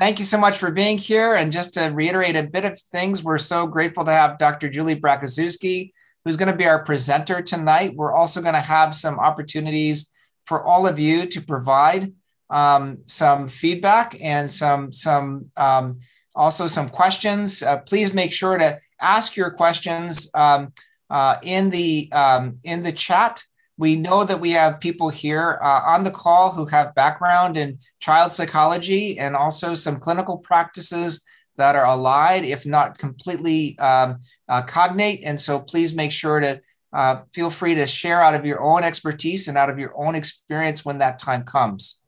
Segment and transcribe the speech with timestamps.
[0.00, 1.34] Thank you so much for being here.
[1.34, 4.70] And just to reiterate a bit of things, we're so grateful to have Dr.
[4.70, 5.90] Julie Braciszewski,
[6.24, 7.94] who's going to be our presenter tonight.
[7.94, 10.10] We're also going to have some opportunities
[10.46, 12.14] for all of you to provide
[12.48, 16.00] um, some feedback and some some um,
[16.34, 17.62] also some questions.
[17.62, 20.72] Uh, please make sure to ask your questions um,
[21.10, 23.44] uh, in the um, in the chat
[23.80, 27.78] we know that we have people here uh, on the call who have background in
[27.98, 31.24] child psychology and also some clinical practices
[31.56, 34.18] that are allied, if not completely um,
[34.50, 35.22] uh, cognate.
[35.24, 36.60] And so please make sure to
[36.92, 40.14] uh, feel free to share out of your own expertise and out of your own
[40.14, 42.02] experience when that time comes.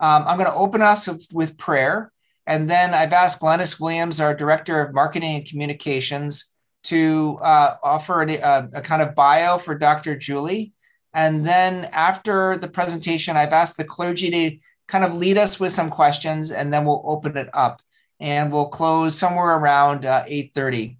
[0.00, 2.10] Um, I'm going to open us with prayer.
[2.48, 6.52] And then I've asked Glennis Williams, our Director of Marketing and Communications,
[6.84, 10.16] to uh, offer a, a, a kind of bio for Dr.
[10.16, 10.71] Julie.
[11.14, 15.72] And then after the presentation, I've asked the clergy to kind of lead us with
[15.72, 17.82] some questions, and then we'll open it up.
[18.20, 20.96] And we'll close somewhere around uh, 8.30.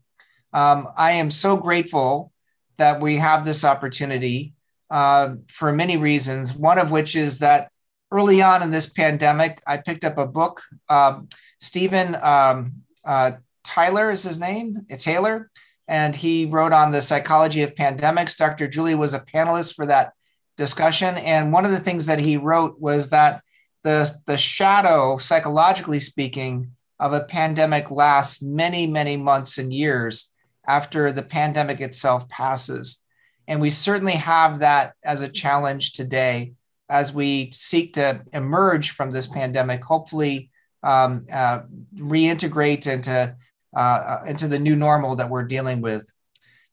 [0.53, 2.33] Um, I am so grateful
[2.79, 4.55] that we have this opportunity
[4.91, 7.71] uh, for many reasons, one of which is that
[8.11, 10.63] early on in this pandemic, I picked up a book.
[10.89, 11.29] Um,
[11.61, 12.73] Steven um,
[13.05, 13.33] uh,
[13.65, 15.51] Tyler is his name, Taylor
[15.93, 18.39] and he wrote on the psychology of pandemics.
[18.39, 18.67] Dr.
[18.67, 20.15] Julie was a panelist for that
[20.57, 21.19] discussion.
[21.19, 23.43] And one of the things that he wrote was that
[23.83, 30.33] the, the shadow, psychologically speaking, of a pandemic lasts many, many months and years
[30.67, 33.05] after the pandemic itself passes.
[33.47, 36.55] And we certainly have that as a challenge today
[36.89, 40.53] as we seek to emerge from this pandemic, hopefully
[40.83, 41.61] um, uh,
[41.95, 43.37] reintegrate into
[43.75, 46.11] uh, into the new normal that we're dealing with.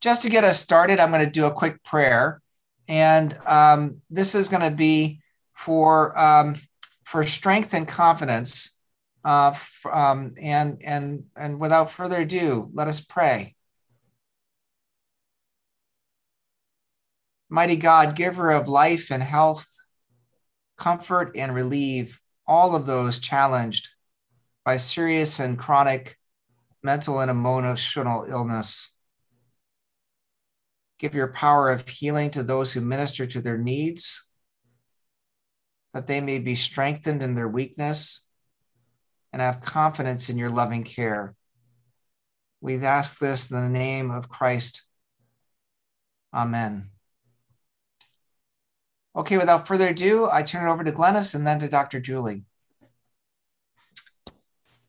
[0.00, 2.40] Just to get us started, I'm going to do a quick prayer.
[2.88, 5.20] And um, this is going to be
[5.54, 6.56] for, um,
[7.04, 8.78] for strength and confidence.
[9.22, 9.54] Uh,
[9.90, 13.54] um, and, and, and without further ado, let us pray.
[17.50, 19.68] Mighty God, giver of life and health,
[20.78, 23.90] comfort and relieve all of those challenged
[24.64, 26.16] by serious and chronic
[26.82, 28.94] mental and emotional illness.
[30.98, 34.28] Give your power of healing to those who minister to their needs,
[35.94, 38.28] that they may be strengthened in their weakness
[39.32, 41.34] and have confidence in your loving care.
[42.60, 44.86] We ask this in the name of Christ.
[46.34, 46.90] Amen.
[49.16, 52.00] Okay, without further ado, I turn it over to Glennis and then to Dr.
[52.00, 52.44] Julie.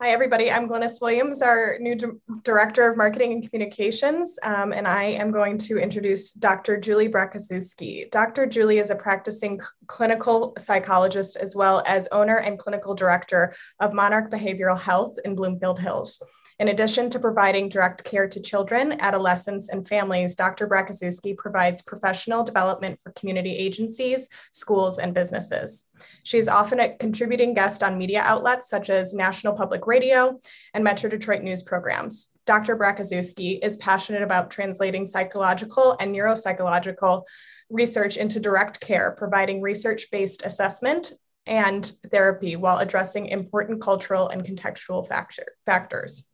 [0.01, 0.51] Hi, everybody.
[0.51, 2.07] I'm Glennis Williams, our new D-
[2.41, 6.79] Director of Marketing and Communications, um, and I am going to introduce Dr.
[6.79, 8.09] Julie Braciszewski.
[8.09, 8.47] Dr.
[8.47, 13.94] Julie is a practicing c- clinical psychologist as well as owner and clinical director of
[13.94, 16.19] Monarch Behavioral Health in Bloomfield Hills.
[16.61, 20.67] In addition to providing direct care to children, adolescents, and families, Dr.
[20.67, 25.85] Braciszewski provides professional development for community agencies, schools, and businesses.
[26.22, 30.39] She is often a contributing guest on media outlets such as National Public Radio
[30.75, 32.31] and Metro Detroit news programs.
[32.45, 32.78] Dr.
[32.78, 37.23] Braciszewski is passionate about translating psychological and neuropsychological
[37.72, 41.13] research into direct care, providing research based assessment
[41.47, 46.28] and therapy while addressing important cultural and contextual factor, factors.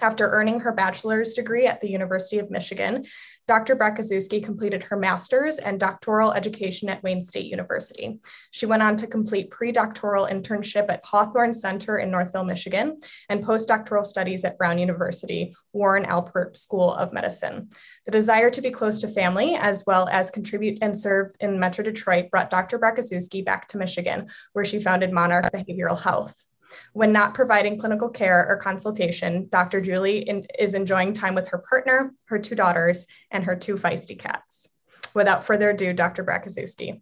[0.00, 3.04] After earning her bachelor's degree at the University of Michigan,
[3.48, 3.74] Dr.
[3.74, 8.20] Braciszewski completed her master's and doctoral education at Wayne State University.
[8.50, 14.06] She went on to complete pre-doctoral internship at Hawthorn Center in Northville, Michigan, and postdoctoral
[14.06, 17.70] studies at Brown University, Warren Alpert School of Medicine.
[18.04, 21.82] The desire to be close to family, as well as contribute and serve in Metro
[21.82, 22.78] Detroit, brought Dr.
[22.78, 26.44] Braciszewski back to Michigan, where she founded Monarch Behavioral Health.
[26.92, 29.80] When not providing clinical care or consultation, Dr.
[29.80, 34.18] Julie in, is enjoying time with her partner, her two daughters, and her two feisty
[34.18, 34.68] cats.
[35.14, 36.24] Without further ado, Dr.
[36.24, 37.00] Braciszewski.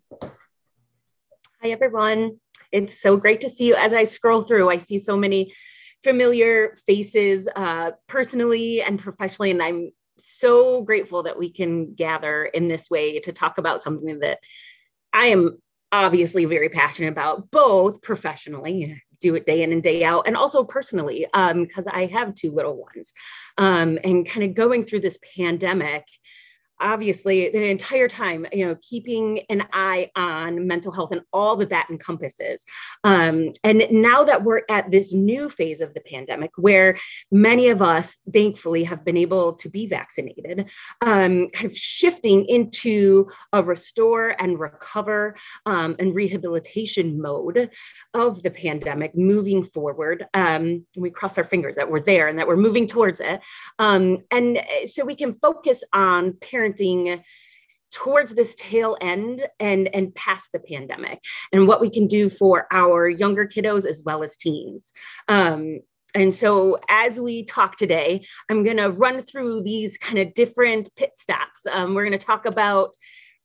[1.62, 2.38] Hi, everyone.
[2.72, 3.74] It's so great to see you.
[3.74, 5.54] As I scroll through, I see so many
[6.02, 12.68] familiar faces uh, personally and professionally, and I'm so grateful that we can gather in
[12.68, 14.38] this way to talk about something that
[15.12, 15.58] I am
[15.92, 20.64] obviously very passionate about both professionally do it day in and day out and also
[20.64, 23.12] personally because um, i have two little ones.
[23.58, 26.04] Um, and kind of going through this pandemic
[26.80, 31.70] obviously the entire time you know keeping an eye on mental health and all that
[31.70, 32.64] that encompasses.
[33.04, 36.98] Um, and now that we're at this new phase of the pandemic where
[37.30, 40.66] many of us thankfully have been able to be vaccinated
[41.02, 45.36] um, kind of shifting into a restore and recover
[45.66, 47.70] um, and rehabilitation mode
[48.14, 52.46] of the pandemic moving forward um, we cross our fingers that we're there and that
[52.46, 53.40] we're moving towards it.
[53.78, 57.22] Um, and so we can focus on parents parenting
[57.92, 61.22] towards this tail end and and past the pandemic
[61.52, 64.92] and what we can do for our younger kiddos as well as teens.
[65.28, 65.80] Um,
[66.14, 70.88] and so as we talk today i'm going to run through these kind of different
[70.96, 71.66] pit stops.
[71.70, 72.94] Um, we're going to talk about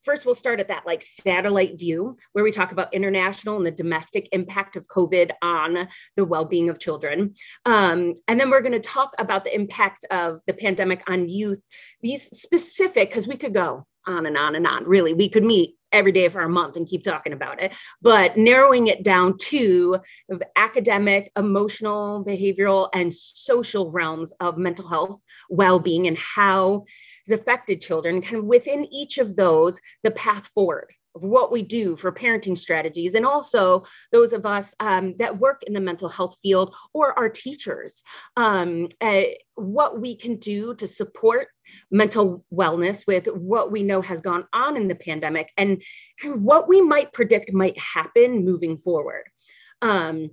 [0.04, 3.72] first we'll start at that like satellite view where we talk about international and the
[3.72, 7.34] domestic impact of covid on the well-being of children.
[7.66, 11.66] Um, and then we're going to talk about the impact of the pandemic on youth.
[12.02, 15.14] These specific because we could go on and on and on really.
[15.14, 17.74] We could meet every day for a month and keep talking about it.
[18.02, 20.00] But narrowing it down to
[20.56, 26.86] academic emotional behavioral and social realms of mental health well-being and how
[27.28, 31.62] has affected children, kind of within each of those, the path forward of what we
[31.62, 36.10] do for parenting strategies, and also those of us um, that work in the mental
[36.10, 38.04] health field or our teachers,
[38.38, 39.24] um, uh,
[39.56, 41.48] what we can do to support
[41.90, 45.82] mental wellness with what we know has gone on in the pandemic and,
[46.24, 49.24] and what we might predict might happen moving forward.
[49.82, 50.32] Um,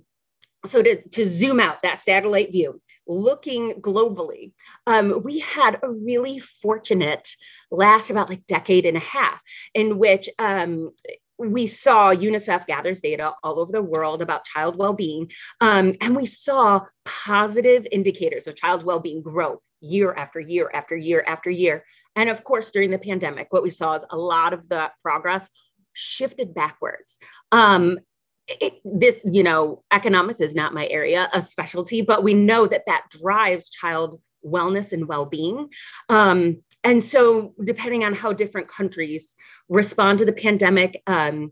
[0.65, 4.51] so to, to zoom out that satellite view looking globally
[4.87, 7.35] um, we had a really fortunate
[7.71, 9.41] last about like decade and a half
[9.73, 10.91] in which um,
[11.37, 16.25] we saw unicef gathers data all over the world about child well-being um, and we
[16.25, 21.83] saw positive indicators of child well-being grow year after year after year after year.
[22.15, 25.49] And of course during the pandemic what we saw is a lot of the progress
[25.93, 27.19] shifted backwards.
[27.51, 27.99] Um,
[28.83, 33.03] this, you know, economics is not my area of specialty, but we know that that
[33.09, 35.69] drives child wellness and well-being.
[36.07, 39.35] Um, and so, depending on how different countries
[39.67, 41.51] respond to the pandemic, um,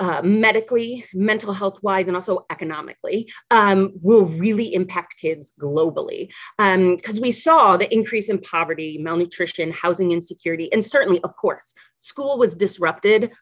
[0.00, 6.32] uh, medically, mental health wise, and also economically, um, will really impact kids globally.
[6.58, 11.74] Because um, we saw the increase in poverty, malnutrition, housing insecurity, and certainly, of course,
[11.98, 13.32] school was disrupted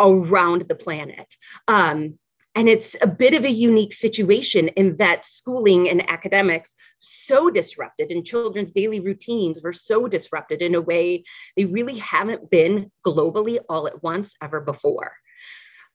[0.00, 1.34] around the planet.
[1.68, 2.18] Um,
[2.56, 8.10] and it's a bit of a unique situation in that schooling and academics so disrupted
[8.10, 11.24] and children's daily routines were so disrupted in a way
[11.56, 15.14] they really haven't been globally all at once ever before.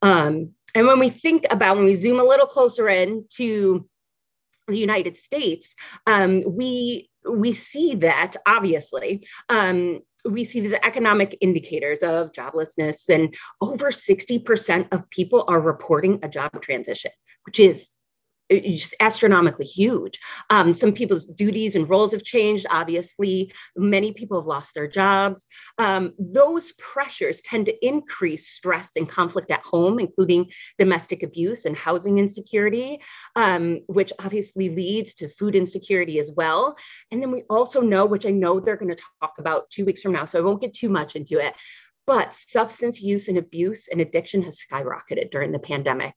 [0.02, 3.88] Um, and when we think about when we zoom a little closer in to
[4.68, 5.76] the United States,
[6.06, 13.36] um, we we see that obviously um, we see these economic indicators of joblessness, and
[13.62, 17.12] over 60% of people are reporting a job transition,
[17.46, 17.96] which is
[18.50, 20.20] just astronomically huge.
[20.50, 22.66] Um, some people's duties and roles have changed.
[22.70, 25.48] Obviously, many people have lost their jobs.
[25.78, 31.76] Um, those pressures tend to increase stress and conflict at home, including domestic abuse and
[31.76, 33.02] housing insecurity,
[33.36, 36.76] um, which obviously leads to food insecurity as well.
[37.12, 40.02] And then we also know, which I know they're going to talk about two weeks
[40.02, 41.54] from now, so I won't get too much into it.
[42.08, 46.16] But substance use and abuse and addiction has skyrocketed during the pandemic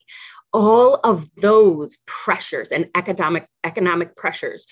[0.52, 4.66] all of those pressures and economic economic pressures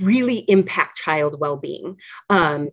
[0.00, 1.96] really impact child well-being.
[2.28, 2.70] Um,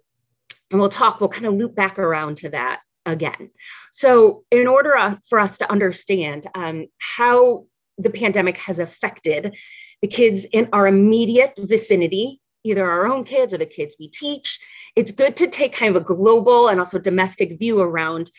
[0.71, 3.49] and we'll talk we'll kind of loop back around to that again.
[3.91, 7.65] So in order uh, for us to understand um, how
[7.97, 9.55] the pandemic has affected
[10.01, 14.59] the kids in our immediate vicinity either our own kids or the kids we teach
[14.95, 18.31] it's good to take kind of a global and also domestic view around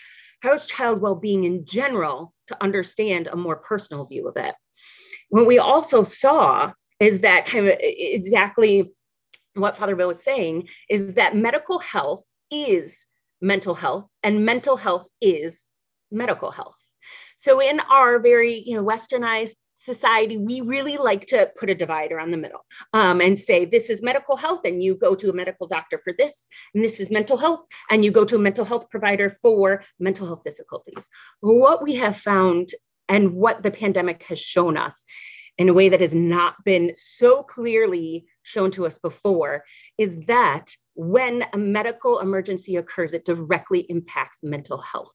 [0.45, 4.55] how's child well-being in general to understand a more personal view of it.
[5.31, 8.93] What we also saw is that kind of exactly
[9.55, 13.07] what Father Bill was saying is that medical health is
[13.41, 15.65] mental health and mental health is
[16.11, 16.77] medical health.
[17.39, 22.11] So in our very you know westernized society, we really like to put a divide
[22.11, 22.65] around the middle
[22.95, 26.13] um, and say this is medical health, and you go to a medical doctor for
[26.17, 27.61] this, and this is mental health,
[27.91, 31.11] and you go to a mental health provider for mental health difficulties.
[31.41, 32.71] What we have found
[33.09, 35.05] and what the pandemic has shown us
[35.59, 39.65] in a way that has not been so clearly shown to us before
[39.99, 45.15] is that when a medical emergency occurs, it directly impacts mental health.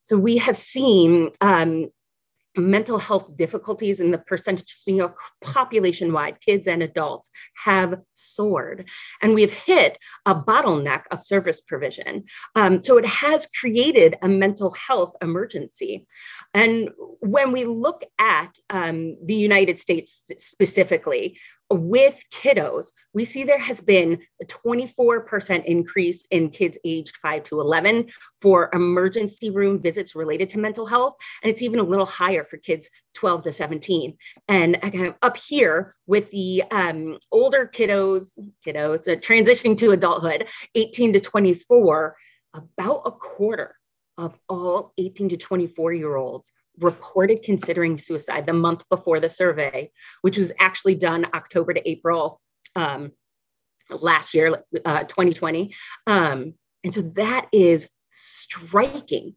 [0.00, 1.88] So we have seen um,
[2.58, 7.30] mental health difficulties in the percentage, you know, population wide, kids and adults
[7.64, 8.88] have soared.
[9.22, 12.24] And we've hit a bottleneck of service provision.
[12.54, 16.06] Um, so it has created a mental health emergency.
[16.54, 21.38] And when we look at um, the United States specifically,
[21.70, 27.60] with kiddos, we see there has been a 24% increase in kids aged 5 to
[27.60, 28.08] 11
[28.40, 31.16] for emergency room visits related to mental health.
[31.42, 34.16] And it's even a little higher for kids 12 to 17.
[34.48, 41.20] And up here with the um, older kiddos, kiddos uh, transitioning to adulthood, 18 to
[41.20, 42.16] 24,
[42.54, 43.74] about a quarter
[44.16, 49.90] of all 18 to 24 year olds reported considering suicide the month before the survey,
[50.22, 52.40] which was actually done October to April
[52.76, 53.12] um,
[53.90, 55.74] last year, uh, 2020.
[56.06, 56.54] Um,
[56.84, 59.34] and so that is striking.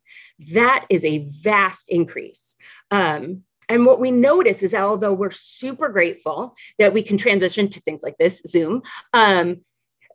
[0.53, 2.55] That is a vast increase.
[2.89, 7.69] Um, and what we notice is that although we're super grateful that we can transition
[7.69, 8.81] to things like this, Zoom,
[9.13, 9.61] um,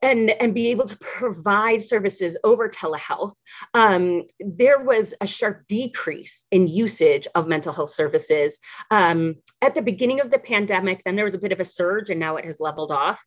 [0.03, 3.33] and, and be able to provide services over telehealth,
[3.75, 8.61] um, there was a sharp decrease in usage of mental health services.
[8.91, 12.11] Um, at the beginning of the pandemic, then there was a bit of a surge,
[12.11, 13.25] and now it has leveled off.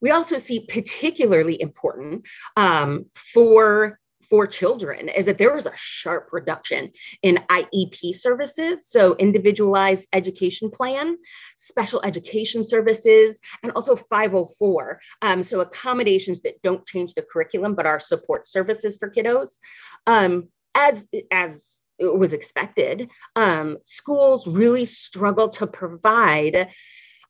[0.00, 2.26] We also see particularly important
[2.56, 3.99] um, for
[4.30, 10.70] for children is that there was a sharp reduction in IEP services, so individualized education
[10.70, 11.18] plan,
[11.56, 15.00] special education services, and also 504.
[15.20, 19.58] Um, so accommodations that don't change the curriculum but are support services for kiddos.
[20.06, 26.70] Um, as as was expected, um, schools really struggle to provide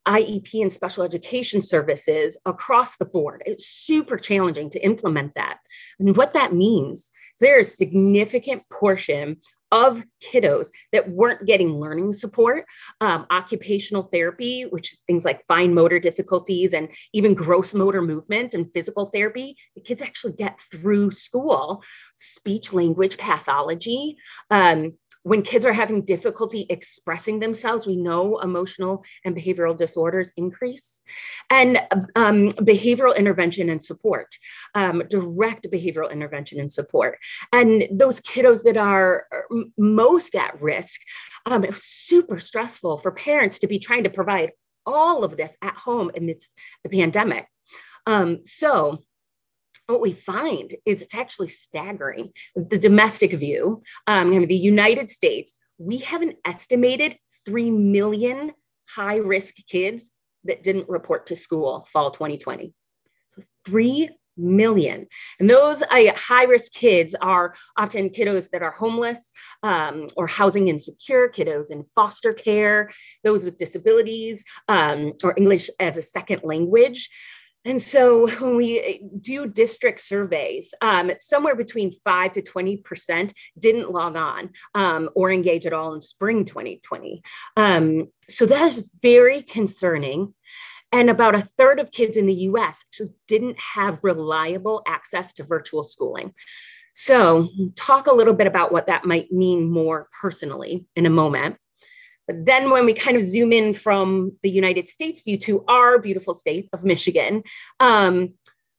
[0.06, 3.42] IEP and special education services across the board.
[3.46, 5.58] It's super challenging to implement that.
[5.98, 9.36] And what that means is there is a significant portion
[9.72, 12.64] of kiddos that weren't getting learning support,
[13.00, 18.54] um, occupational therapy, which is things like fine motor difficulties and even gross motor movement
[18.54, 19.56] and physical therapy.
[19.76, 21.82] The kids actually get through school,
[22.14, 24.16] speech language pathology.
[24.50, 31.02] Um, when kids are having difficulty expressing themselves, we know emotional and behavioral disorders increase.
[31.50, 31.78] And
[32.16, 34.34] um, behavioral intervention and support,
[34.74, 37.18] um, direct behavioral intervention and support.
[37.52, 39.26] And those kiddos that are
[39.76, 41.00] most at risk,
[41.46, 44.52] um, it was super stressful for parents to be trying to provide
[44.86, 47.46] all of this at home amidst the pandemic.
[48.06, 48.98] Um, so,
[49.90, 52.32] what we find is it's actually staggering.
[52.54, 58.52] The domestic view, um, the United States, we have an estimated 3 million
[58.88, 60.10] high risk kids
[60.44, 62.72] that didn't report to school fall 2020.
[63.28, 65.06] So 3 million.
[65.38, 69.32] And those uh, high risk kids are often kiddos that are homeless
[69.62, 72.90] um, or housing insecure, kiddos in foster care,
[73.22, 77.08] those with disabilities um, or English as a second language.
[77.64, 84.16] And so when we do district surveys, um, somewhere between 5 to 20% didn't log
[84.16, 87.22] on um, or engage at all in spring 2020.
[87.56, 90.34] Um, so that is very concerning.
[90.92, 92.84] And about a third of kids in the US
[93.28, 96.34] didn't have reliable access to virtual schooling.
[96.92, 101.56] So, talk a little bit about what that might mean more personally in a moment.
[102.30, 105.98] But then when we kind of zoom in from the United States view to our
[105.98, 107.42] beautiful state of Michigan,
[107.80, 108.34] um,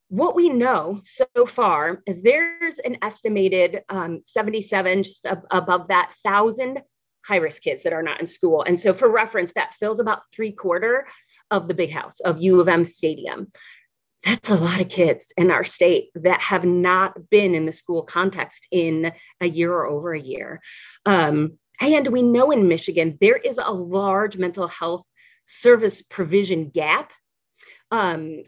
[0.07, 6.13] what we know so far is there's an estimated um, 77, just ab- above that,
[6.23, 6.81] thousand
[7.25, 8.63] high risk kids that are not in school.
[8.63, 11.05] And so, for reference, that fills about three quarter
[11.49, 13.51] of the big house of U of M Stadium.
[14.23, 18.03] That's a lot of kids in our state that have not been in the school
[18.03, 20.61] context in a year or over a year.
[21.05, 25.03] Um, and we know in Michigan, there is a large mental health
[25.43, 27.11] service provision gap
[27.91, 28.43] um,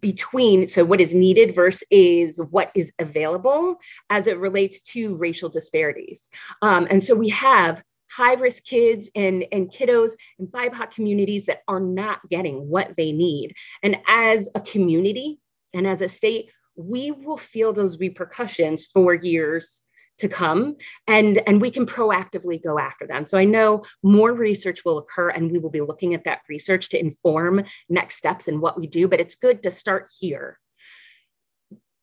[0.00, 3.76] between so what is needed versus what is available
[4.08, 6.30] as it relates to racial disparities.
[6.62, 11.62] Um, and so we have high risk kids and, and kiddos and BIPOC communities that
[11.68, 13.54] are not getting what they need.
[13.82, 15.38] And as a community
[15.74, 19.82] and as a state, we will feel those repercussions for years
[20.18, 23.24] to come and and we can proactively go after them.
[23.24, 26.88] So i know more research will occur and we will be looking at that research
[26.90, 30.58] to inform next steps and what we do but it's good to start here.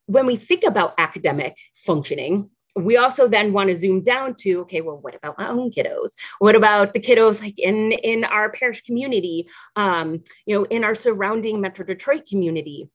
[0.06, 4.82] When we think about academic functioning we also then want to zoom down to okay
[4.82, 6.12] well what about my own kiddos?
[6.40, 10.96] What about the kiddos like in in our parish community um, you know in our
[10.96, 12.90] surrounding metro detroit community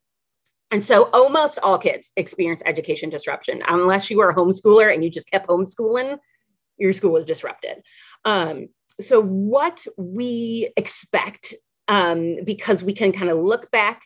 [0.71, 5.11] and so almost all kids experience education disruption unless you were a homeschooler and you
[5.11, 6.19] just kept homeschooling.
[6.77, 7.83] your school was disrupted.
[8.25, 8.69] Um,
[9.01, 11.55] so, what we expect,
[11.87, 14.03] um, because we can kind of look back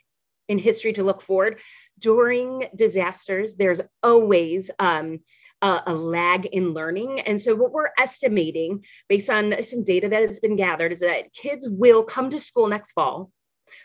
[0.49, 1.61] in history to look forward,
[1.99, 5.21] during disasters, there's always um,
[5.63, 7.21] a, a, lag in learning.
[7.21, 11.33] And so, what we're estimating based on some data that has been gathered is that
[11.33, 13.31] kids will come to school next fall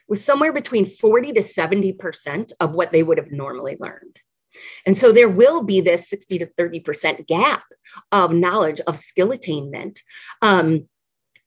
[0.07, 4.19] with somewhere between 40 to 70% of what they would have normally learned.
[4.85, 7.63] And so there will be this 60 to 30% gap
[8.11, 10.01] of knowledge of skill attainment.
[10.41, 10.87] Um,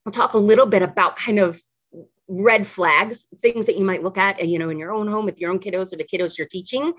[0.07, 1.61] I'll talk a little bit about kind of
[2.29, 5.39] red flags, things that you might look at, you know, in your own home with
[5.39, 6.93] your own kiddos or the kiddos you're teaching.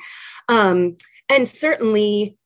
[0.49, 0.97] Um,
[1.29, 2.37] and certainly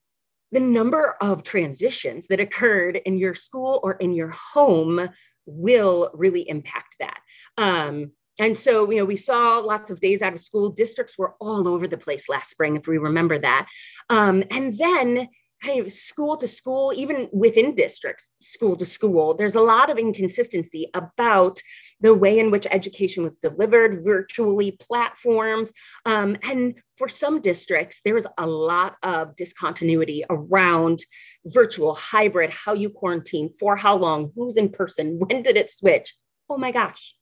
[0.52, 5.08] the number of transitions that occurred in your school or in your home
[5.46, 7.18] will really impact that.
[7.58, 10.70] Um, and so, you know, we saw lots of days out of school.
[10.70, 13.66] Districts were all over the place last spring, if we remember that.
[14.10, 15.28] Um, and then
[15.62, 19.98] kind of school to school, even within districts, school to school, there's a lot of
[19.98, 21.60] inconsistency about
[22.00, 25.72] the way in which education was delivered, virtually platforms.
[26.04, 31.00] Um, and for some districts, there's a lot of discontinuity around
[31.46, 36.14] virtual, hybrid, how you quarantine, for how long, who's in person, when did it switch?
[36.48, 37.15] Oh my gosh,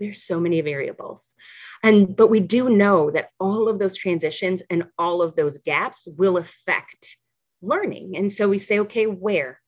[0.00, 1.34] there's so many variables.
[1.82, 6.08] And but we do know that all of those transitions and all of those gaps
[6.16, 7.16] will affect
[7.62, 8.16] learning.
[8.16, 9.60] And so we say okay where?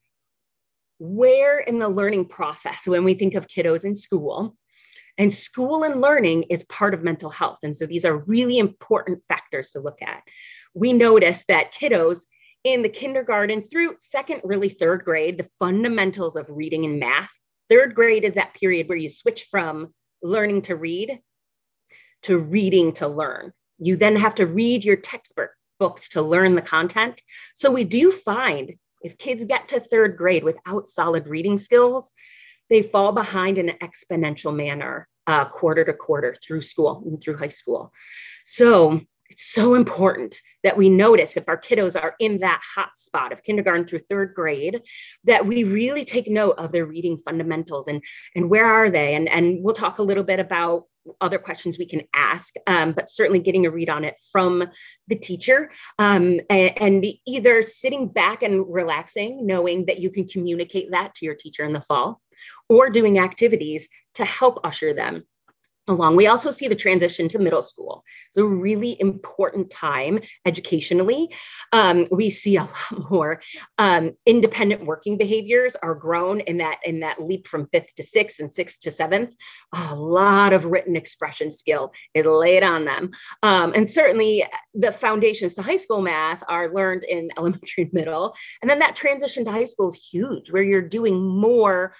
[0.98, 4.56] Where in the learning process when we think of kiddos in school?
[5.18, 7.58] And school and learning is part of mental health.
[7.62, 10.22] And so these are really important factors to look at.
[10.74, 12.24] We notice that kiddos
[12.64, 17.32] in the kindergarten through second really third grade the fundamentals of reading and math
[17.68, 21.20] third grade is that period where you switch from learning to read
[22.22, 23.52] to reading to learn.
[23.78, 27.20] You then have to read your textbook books to learn the content.
[27.54, 32.12] So we do find if kids get to third grade without solid reading skills,
[32.70, 37.36] they fall behind in an exponential manner, uh, quarter to quarter through school and through
[37.36, 37.92] high school.
[38.44, 39.00] So
[39.32, 43.42] it's so important that we notice if our kiddos are in that hot spot of
[43.42, 44.82] kindergarten through third grade,
[45.24, 48.02] that we really take note of their reading fundamentals and,
[48.36, 49.14] and where are they?
[49.14, 50.84] And, and we'll talk a little bit about
[51.20, 54.62] other questions we can ask, um, but certainly getting a read on it from
[55.08, 60.90] the teacher um, and, and, either sitting back and relaxing, knowing that you can communicate
[60.92, 62.20] that to your teacher in the fall,
[62.68, 65.24] or doing activities to help usher them
[65.88, 66.14] along.
[66.14, 68.04] We also see the transition to middle school.
[68.28, 71.34] It's a really important time educationally.
[71.72, 73.42] Um, we see a lot more
[73.78, 78.38] um, independent working behaviors are grown in that in that leap from fifth to sixth
[78.38, 79.34] and sixth to seventh.
[79.74, 83.10] A lot of written expression skill is laid on them,
[83.42, 88.34] um, and certainly the foundations to high school math are learned in elementary and middle,
[88.60, 91.92] and then that transition to high school is huge, where you're doing more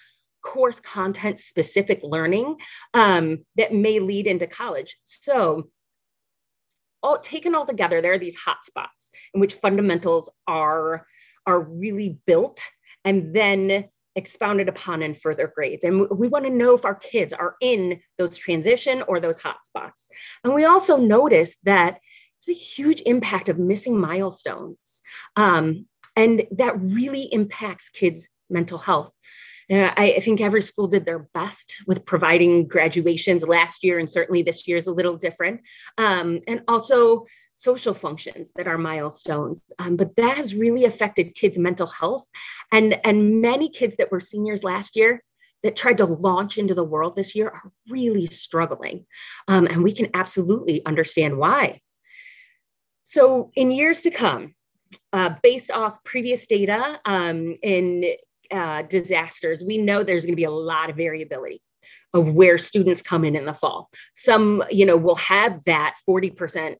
[0.42, 2.56] course content specific learning
[2.94, 4.96] um, that may lead into college.
[5.04, 5.68] So,
[7.02, 11.06] all taken all together, there are these hot spots in which fundamentals are
[11.46, 12.64] are really built
[13.04, 15.84] and then expounded upon in further grades.
[15.84, 19.64] And we want to know if our kids are in those transition or those hot
[19.64, 20.08] spots.
[20.44, 21.98] And we also notice that
[22.46, 25.00] there's a huge impact of missing milestones.
[25.36, 29.12] Um, and that really impacts kids' mental health.
[29.70, 34.10] Uh, I, I, think every school did their best with providing graduations last year, and
[34.10, 35.60] certainly this year is a little different.
[35.98, 39.62] Um, and also social functions that are milestones.
[39.78, 42.26] Um, but that has really affected kids' mental health.
[42.72, 45.22] And, and many kids that were seniors last year
[45.62, 49.06] that tried to launch into the world this year are really struggling.
[49.48, 51.80] Um, and we can absolutely understand why.
[53.04, 54.54] So, in years to come,
[55.12, 58.04] uh, based off previous data um, in
[58.52, 61.60] uh, disasters, we know there's going to be a lot of variability
[62.14, 63.88] of where students come in in the fall.
[64.14, 66.76] Some, you know, will have that 40%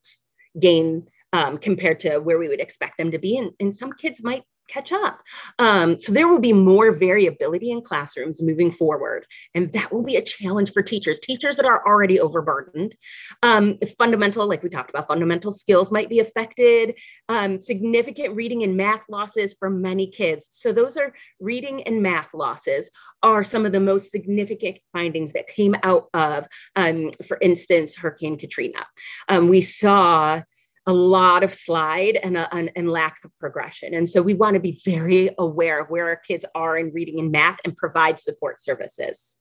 [0.60, 3.38] gain um, compared to where we would expect them to be.
[3.38, 5.22] And, and some kids might catch up.
[5.58, 9.26] Um, so there will be more variability in classrooms moving forward.
[9.54, 12.94] And that will be a challenge for teachers, teachers that are already overburdened.
[13.42, 16.96] Um, fundamental, like we talked about, fundamental skills might be affected,
[17.28, 20.48] um, significant reading and math losses for many kids.
[20.50, 22.90] So those are reading and math losses
[23.22, 28.38] are some of the most significant findings that came out of, um, for instance, Hurricane
[28.38, 28.86] Katrina.
[29.28, 30.42] Um, we saw
[30.86, 33.94] a lot of slide and, a, and, and, lack of progression.
[33.94, 37.20] And so we want to be very aware of where our kids are in reading
[37.20, 39.36] and math and provide support services.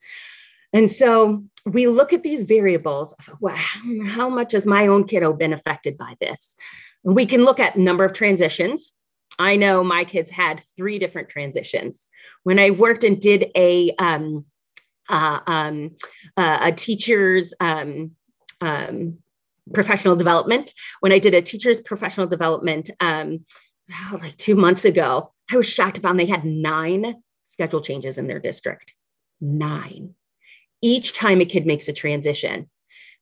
[0.73, 3.15] And so we look at these variables.
[3.39, 3.55] Well,
[4.05, 6.55] how much has my own kiddo been affected by this?
[7.03, 8.91] We can look at number of transitions.
[9.39, 12.07] I know my kids had three different transitions.
[12.43, 14.45] When I worked and did a um,
[15.09, 15.97] uh, um,
[16.37, 18.11] uh, a teacher's um,
[18.61, 19.17] um,
[19.73, 23.45] professional development, when I did a teacher's professional development um,
[23.91, 28.17] oh, like two months ago, I was shocked to find they had nine schedule changes
[28.17, 28.93] in their district.
[29.39, 30.15] Nine.
[30.81, 32.69] Each time a kid makes a transition,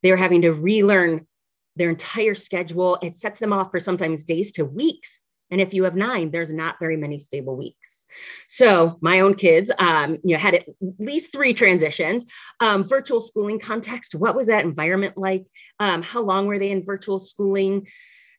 [0.03, 1.27] they're having to relearn
[1.75, 2.97] their entire schedule.
[3.01, 5.25] It sets them off for sometimes days to weeks.
[5.51, 8.05] And if you have nine, there's not very many stable weeks.
[8.47, 12.25] So my own kids, um, you know, had at least three transitions.
[12.59, 14.15] Um, virtual schooling context.
[14.15, 15.45] What was that environment like?
[15.79, 17.88] Um, how long were they in virtual schooling?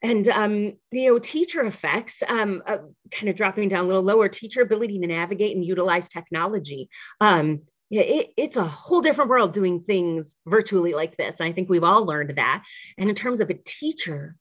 [0.03, 2.23] And um, you know, teacher effects.
[2.29, 2.79] Um, uh,
[3.11, 4.29] kind of dropping down a little lower.
[4.29, 6.89] Teacher ability to navigate and utilize technology.
[7.21, 11.41] Um, yeah, it, it's a whole different world doing things virtually like this.
[11.41, 12.63] I think we've all learned that.
[12.97, 14.37] And in terms of a teacher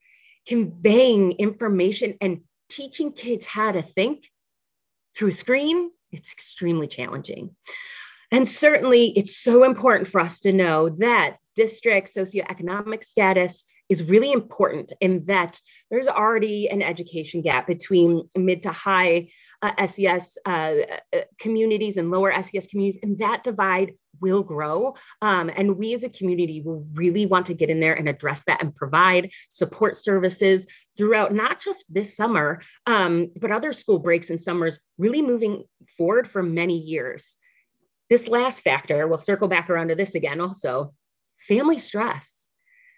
[0.48, 4.30] conveying information and teaching kids how to think
[5.16, 7.56] through a screen, it's extremely challenging.
[8.32, 14.32] And certainly, it's so important for us to know that district socioeconomic status is really
[14.32, 19.30] important in that there's already an education gap between mid to high
[19.64, 20.74] uh, SES uh,
[21.12, 24.96] uh, communities and lower SES communities, and that divide will grow.
[25.22, 28.44] Um, and we as a community will really want to get in there and address
[28.48, 34.30] that and provide support services throughout not just this summer, um, but other school breaks
[34.30, 35.64] and summers, really moving
[35.98, 37.38] forward for many years.
[38.10, 40.94] This last factor, we'll circle back around to this again also
[41.38, 42.48] family stress,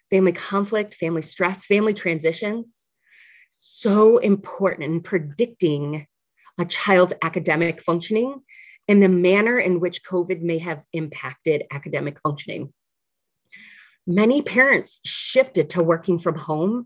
[0.10, 2.88] family conflict, family stress, family transitions.
[3.50, 6.08] So important in predicting
[6.60, 8.42] a child's academic functioning
[8.88, 12.74] and the manner in which COVID may have impacted academic functioning.
[14.08, 16.86] Many parents shifted to working from home,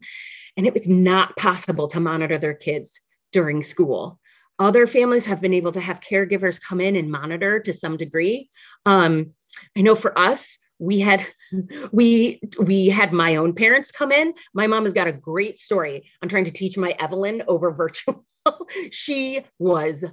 [0.58, 3.00] and it was not possible to monitor their kids
[3.32, 4.20] during school.
[4.60, 8.50] Other families have been able to have caregivers come in and monitor to some degree.
[8.86, 9.32] Um,
[9.78, 11.26] I know for us, we had
[11.92, 16.10] we we had my own parents come in my mom has got a great story
[16.22, 18.26] on trying to teach my evelyn over virtual
[18.92, 20.06] she was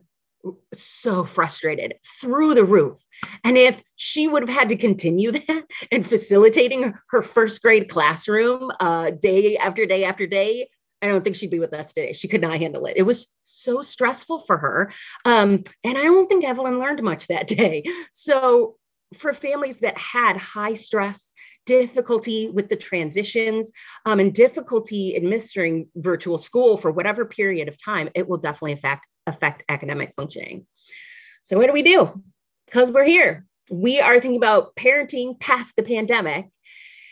[0.75, 2.99] so frustrated through the roof.
[3.45, 8.71] And if she would have had to continue that and facilitating her first grade classroom
[8.81, 10.69] uh, day after day after day,
[11.03, 12.13] I don't think she'd be with us today.
[12.13, 12.95] She could not handle it.
[12.97, 14.93] It was so stressful for her.
[15.25, 17.85] Um, and I don't think Evelyn learned much that day.
[18.13, 18.77] So,
[19.15, 21.35] for families that had high stress
[21.67, 23.71] difficulty with the transitions
[24.07, 29.07] um, and difficulty administering virtual school for whatever period of time, it will definitely affect,
[29.27, 30.67] affect academic functioning.
[31.43, 32.11] So, what do we do?
[32.67, 33.47] Because we're here.
[33.71, 36.47] We are thinking about parenting past the pandemic.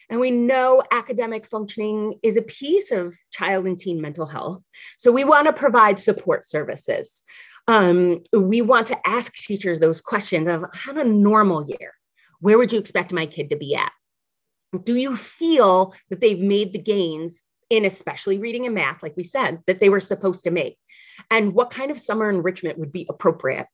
[0.09, 4.65] And we know academic functioning is a piece of child and teen mental health.
[4.99, 7.23] So, we want to provide support services.
[7.69, 11.95] Um, we want to ask teachers those questions of how a normal year,
[12.41, 13.93] where would you expect my kid to be at?
[14.79, 19.25] do you feel that they've made the gains in especially reading and math, like we
[19.25, 20.77] said, that they were supposed to make?
[21.31, 23.67] And what kind of summer enrichment would be appropriate,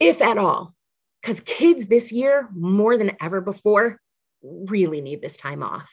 [0.00, 0.74] if at all?
[1.20, 4.00] Because kids this year, more than ever before,
[4.42, 5.90] really need this time off.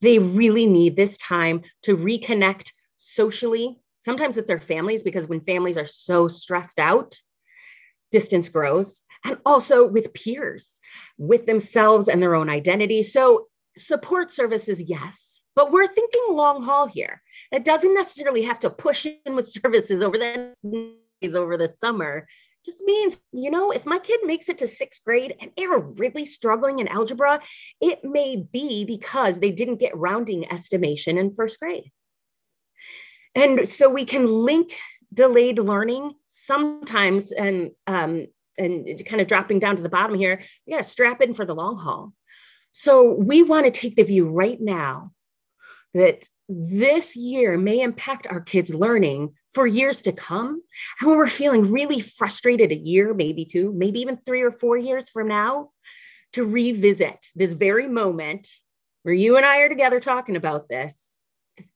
[0.00, 5.78] They really need this time to reconnect socially, sometimes with their families, because when families
[5.78, 7.20] are so stressed out,
[8.10, 10.78] distance grows and also with peers,
[11.18, 13.02] with themselves and their own identity.
[13.02, 17.22] So, support services, yes, but we're thinking long haul here.
[17.50, 20.94] It doesn't necessarily have to push in with services over the
[21.34, 22.26] over the summer.
[22.64, 26.24] Just means, you know, if my kid makes it to sixth grade and they're really
[26.24, 27.40] struggling in algebra,
[27.80, 31.90] it may be because they didn't get rounding estimation in first grade.
[33.34, 34.76] And so we can link
[35.12, 38.26] delayed learning sometimes and um,
[38.58, 41.78] and kind of dropping down to the bottom here, to strap in for the long
[41.78, 42.12] haul.
[42.70, 45.12] So we want to take the view right now
[45.94, 50.62] that this year may impact our kids' learning for years to come.
[51.00, 54.76] And when we're feeling really frustrated a year, maybe two, maybe even three or four
[54.76, 55.70] years from now,
[56.32, 58.48] to revisit this very moment
[59.02, 61.18] where you and I are together talking about this,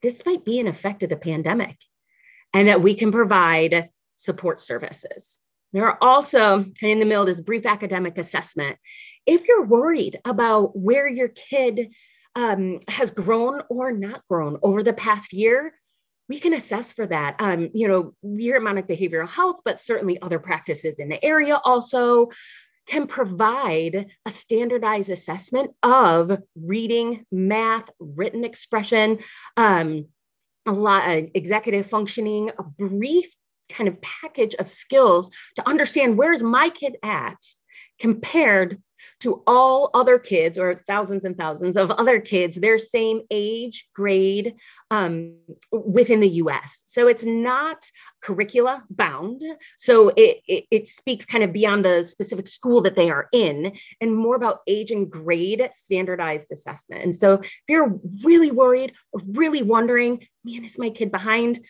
[0.03, 1.77] this might be an effect of the pandemic
[2.55, 5.39] and that we can provide support services.
[5.73, 8.79] There are also, in the middle of this brief academic assessment,
[9.27, 11.93] if you're worried about where your kid
[12.37, 15.73] um, has grown or not grown over the past year,
[16.29, 17.37] we can assess for that.
[17.41, 21.59] Um, you know, here at Monarch Behavioral Health, but certainly other practices in the area
[21.65, 22.29] also
[22.87, 29.19] can provide a standardized assessment of reading, math, written expression,
[29.57, 30.07] um,
[30.67, 33.33] a lot of executive functioning, a brief
[33.69, 37.39] kind of package of skills to understand where is my kid at
[37.99, 38.81] compared
[39.21, 44.55] to all other kids or thousands and thousands of other kids their same age grade
[44.91, 45.35] um,
[45.73, 47.91] within the us so it's not
[48.27, 49.41] curricula bound.
[49.77, 53.73] So it, it, it speaks kind of beyond the specific school that they are in
[54.01, 57.05] and more about age and grade standardized assessment.
[57.05, 58.95] And so if you're really worried
[59.27, 61.61] really wondering man is my kid behind?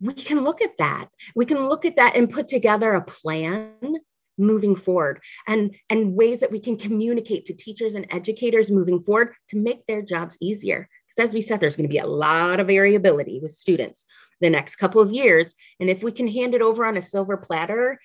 [0.00, 1.08] We can look at that.
[1.34, 3.96] We can look at that and put together a plan
[4.38, 5.20] moving forward.
[5.46, 9.86] And and ways that we can communicate to teachers and educators moving forward to make
[9.86, 10.88] their jobs easier.
[11.08, 14.06] Because as we said there's going to be a lot of variability with students
[14.40, 15.54] the next couple of years.
[15.80, 17.98] And if we can hand it over on a silver platter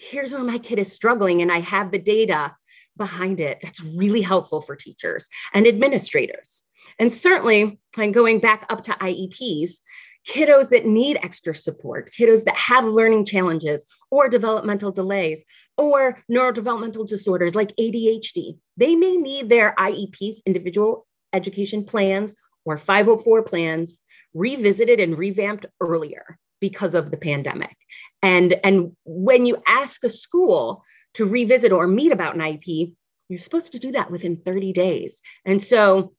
[0.00, 2.54] here's where my kid is struggling and i have the data
[2.98, 6.64] behind it that's really helpful for teachers and administrators.
[6.98, 9.80] And certainly and going back up to ieps
[10.28, 15.44] kiddos that need extra support, kiddos that have learning challenges or developmental delays
[15.76, 18.58] or neurodevelopmental disorders like ADHD.
[18.76, 24.00] They may need their IEPs, individual education plans, or 504 plans
[24.34, 27.76] revisited and revamped earlier because of the pandemic.
[28.22, 32.92] And, and when you ask a school to revisit or meet about an IEP,
[33.28, 35.20] you're supposed to do that within 30 days.
[35.44, 36.12] And so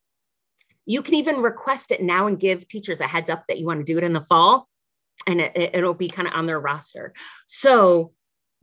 [0.90, 3.80] you can even request it now and give teachers a heads up that you want
[3.80, 4.68] to do it in the fall,
[5.28, 7.14] and it, will be kind of on their roster.
[7.46, 8.14] So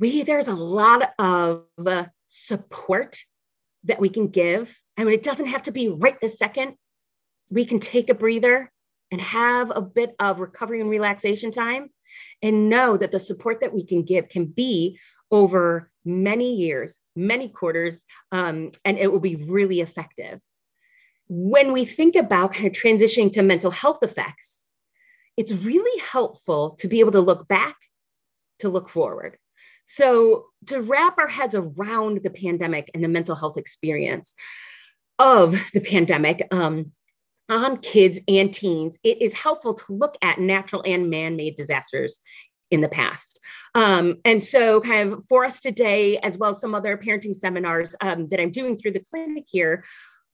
[0.00, 3.16] we there's a lot of uh, support
[3.84, 4.76] that we can give.
[4.98, 6.74] I mean, it doesn't have to be right this second.
[7.48, 8.72] We can take a breather
[9.12, 11.90] and have a bit of recovery and relaxation time
[12.42, 14.98] and know that the support that we can give can be
[15.30, 20.40] over many years, many quarters, um, and it will be really effective
[21.28, 24.64] when we think about kind of transitioning to mental health effects,
[25.36, 27.76] it's really helpful to be able to look back
[28.60, 29.36] to look forward.
[29.84, 34.34] So, to wrap our heads around the pandemic and the mental health experience
[35.18, 36.92] of the pandemic um,
[37.48, 42.20] on kids and teens, it is helpful to look at natural and man made disasters
[42.72, 43.38] in the past.
[43.76, 47.94] Um, and so, kind of for us today, as well as some other parenting seminars
[48.00, 49.84] um, that I'm doing through the clinic here,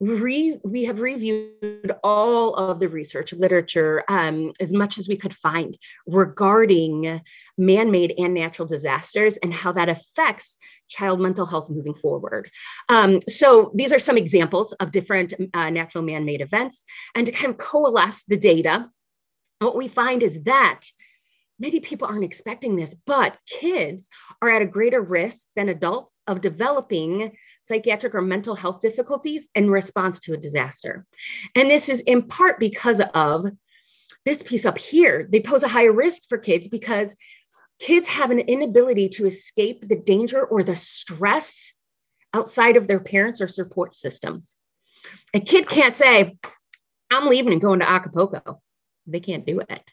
[0.02, 5.34] re, we have reviewed all of the research literature um, as much as we could
[5.34, 7.20] find regarding
[7.56, 12.50] man-made and natural disasters and how that affects child mental health moving forward.
[12.88, 16.84] Um, so these are some examples of different uh, natural man-made events
[17.14, 18.90] and to kind of coalesce the data,
[19.60, 20.80] what we find is that
[21.62, 24.10] many people aren't expecting this, but kids
[24.42, 29.70] are at a greater risk than adults of developing psychiatric or mental health difficulties in
[29.70, 31.06] response to a disaster.
[31.54, 33.46] And this is in part because of
[34.24, 35.28] this piece up here.
[35.30, 37.14] They pose a higher risk for kids because
[37.78, 41.72] kids have an inability to escape the danger or the stress
[42.34, 44.56] outside of their parents or support systems.
[45.32, 46.36] A kid can't say,
[47.08, 48.60] I'm leaving and going to Acapulco.
[49.06, 49.91] They can't do it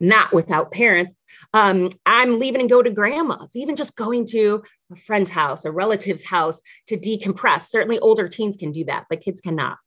[0.00, 1.24] not without parents.
[1.54, 5.72] Um, I'm leaving and go to grandma's, even just going to a friend's house, a
[5.72, 7.62] relative's house to decompress.
[7.62, 9.78] Certainly older teens can do that, but kids cannot.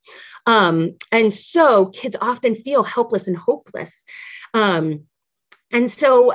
[0.45, 4.05] Um, and so kids often feel helpless and hopeless.
[4.53, 5.05] Um,
[5.71, 6.33] and so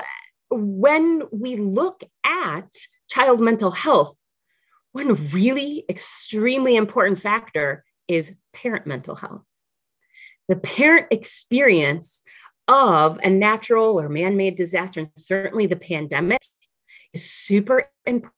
[0.50, 2.70] when we look at
[3.08, 4.16] child mental health,
[4.92, 9.42] one really extremely important factor is parent mental health.
[10.48, 12.22] The parent experience
[12.68, 16.40] of a natural or man-made disaster, and certainly the pandemic,
[17.12, 18.32] is super important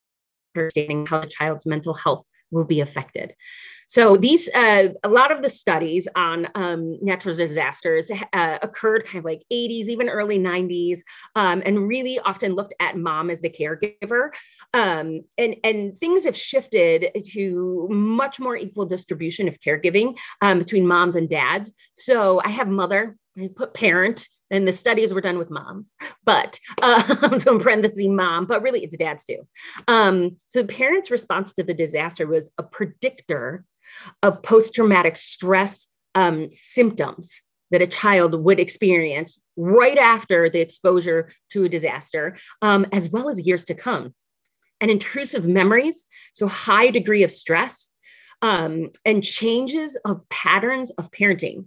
[0.57, 3.35] understanding how the child's mental health will be affected.
[3.89, 9.19] So these, uh, a lot of the studies on um, natural disasters uh, occurred kind
[9.19, 11.01] of like 80s, even early 90s,
[11.37, 14.31] um, and really often looked at mom as the caregiver.
[14.75, 20.87] Um, and, and things have shifted to much more equal distribution of caregiving um, between
[20.87, 21.73] moms and dads.
[21.95, 26.59] So I have mother, I put parent, and the studies were done with moms, but
[26.81, 29.47] uh, so in parentheses, mom, but really it's dads too.
[29.89, 33.65] Um, so parents' response to the disaster was a predictor
[34.23, 41.65] of post-traumatic stress um, symptoms that a child would experience right after the exposure to
[41.65, 44.15] a disaster, um, as well as years to come.
[44.81, 47.91] And intrusive memories, so high degree of stress,
[48.43, 51.67] um, and changes of patterns of parenting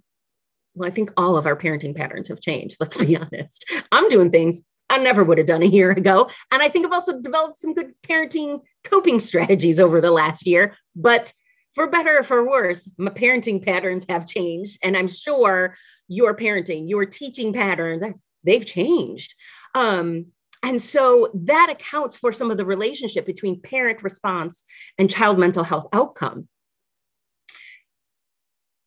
[0.76, 2.78] well, I think all of our parenting patterns have changed.
[2.80, 3.66] Let's be honest.
[3.92, 6.30] I'm doing things I never would have done a year ago.
[6.52, 10.76] And I think I've also developed some good parenting coping strategies over the last year.
[10.96, 11.32] But
[11.76, 14.80] for better or for worse, my parenting patterns have changed.
[14.84, 15.76] And I'm sure
[16.08, 18.04] your parenting, your teaching patterns,
[18.44, 19.36] they've changed.
[19.76, 20.28] Um,
[20.64, 24.64] and so that accounts for some of the relationship between parent response
[24.98, 26.48] and child mental health outcome.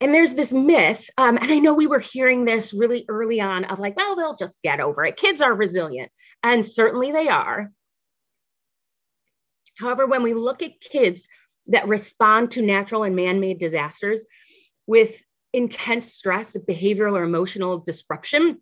[0.02, 3.64] And there's this myth, um, and I know we were hearing this really early on
[3.66, 5.16] of like, well, they'll just get over it.
[5.16, 6.10] Kids are resilient,
[6.42, 7.70] and certainly they are.
[9.78, 11.28] However, when we look at kids
[11.68, 14.26] that respond to natural and man made disasters
[14.88, 18.58] with intense stress, behavioral or emotional disruption,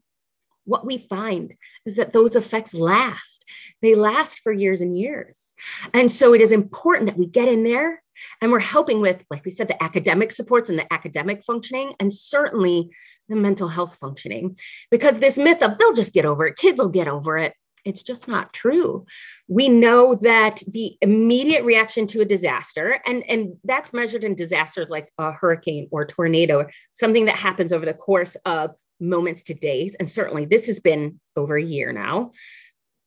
[0.67, 1.55] what we find
[1.87, 3.47] is that those effects last.
[3.81, 5.55] They last for years and years.
[5.95, 8.03] And so it is important that we get in there
[8.41, 12.13] and we're helping with, like we said, the academic supports and the academic functioning, and
[12.13, 12.91] certainly
[13.29, 14.59] the mental health functioning.
[14.91, 17.55] Because this myth of they'll just get over it, kids will get over it,
[17.85, 19.07] it's just not true.
[19.49, 24.91] We know that the immediate reaction to a disaster, and, and that's measured in disasters
[24.91, 29.97] like a hurricane or tornado, something that happens over the course of moments to days.
[29.99, 32.33] And certainly this has been over a year now,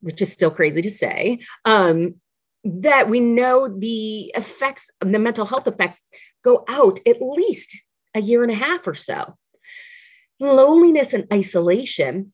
[0.02, 1.40] which is still crazy to say.
[1.66, 2.16] Um,
[2.64, 6.10] that we know the effects, the mental health effects
[6.44, 7.78] go out at least
[8.16, 9.38] a year and a half or so.
[10.40, 12.34] Loneliness and isolation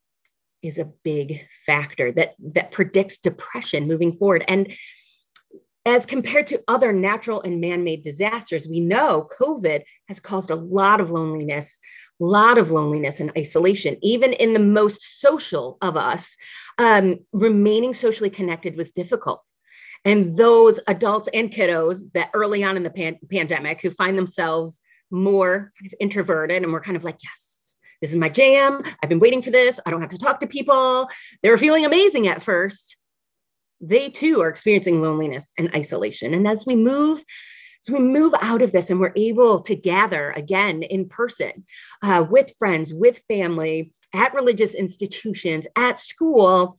[0.62, 4.74] is a big factor that that predicts depression moving forward and
[5.86, 11.00] as compared to other natural and man-made disasters we know covid has caused a lot
[11.00, 11.80] of loneliness
[12.22, 16.36] a lot of loneliness and isolation even in the most social of us
[16.78, 19.50] um, remaining socially connected was difficult
[20.06, 24.82] and those adults and kiddos that early on in the pan- pandemic who find themselves
[25.12, 27.60] more kind of introverted and we're kind of like yes
[28.02, 28.82] this is my jam.
[29.04, 29.80] I've been waiting for this.
[29.86, 31.10] I don't have to talk to people.
[31.44, 32.96] They were feeling amazing at first.
[33.82, 36.34] They too are experiencing loneliness and isolation.
[36.34, 37.24] And as we move,
[37.82, 41.66] so we move out of this and we're able to gather again in person
[42.02, 46.78] uh, with friends, with family, at religious institutions, at school,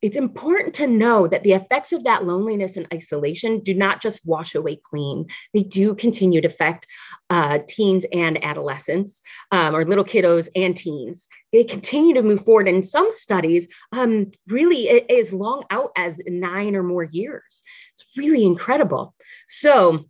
[0.00, 4.24] it's important to know that the effects of that loneliness and isolation do not just
[4.24, 5.26] wash away clean.
[5.52, 6.86] They do continue to affect
[7.30, 11.28] uh, teens and adolescents, um, or little kiddos and teens.
[11.52, 12.68] They continue to move forward.
[12.68, 17.62] In some studies, um, really, is long out as nine or more years.
[17.94, 19.14] It's really incredible.
[19.48, 20.06] So,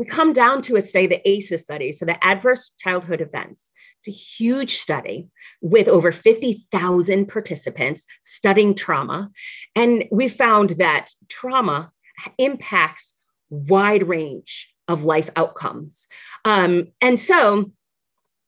[0.00, 3.70] we come down to a study, the ACEs study, so the Adverse Childhood Events.
[3.98, 5.28] It's a huge study
[5.60, 9.28] with over 50,000 participants studying trauma.
[9.76, 11.92] And we found that trauma
[12.38, 13.12] impacts
[13.50, 16.08] wide range of life outcomes.
[16.46, 17.70] Um, and so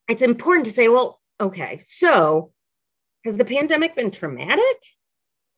[0.08, 2.50] it's important to say, well, okay, so
[3.26, 4.78] has the pandemic been traumatic?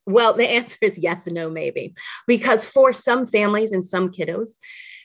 [0.07, 1.95] Well, the answer is yes and no, maybe.
[2.27, 4.59] Because for some families and some kiddos,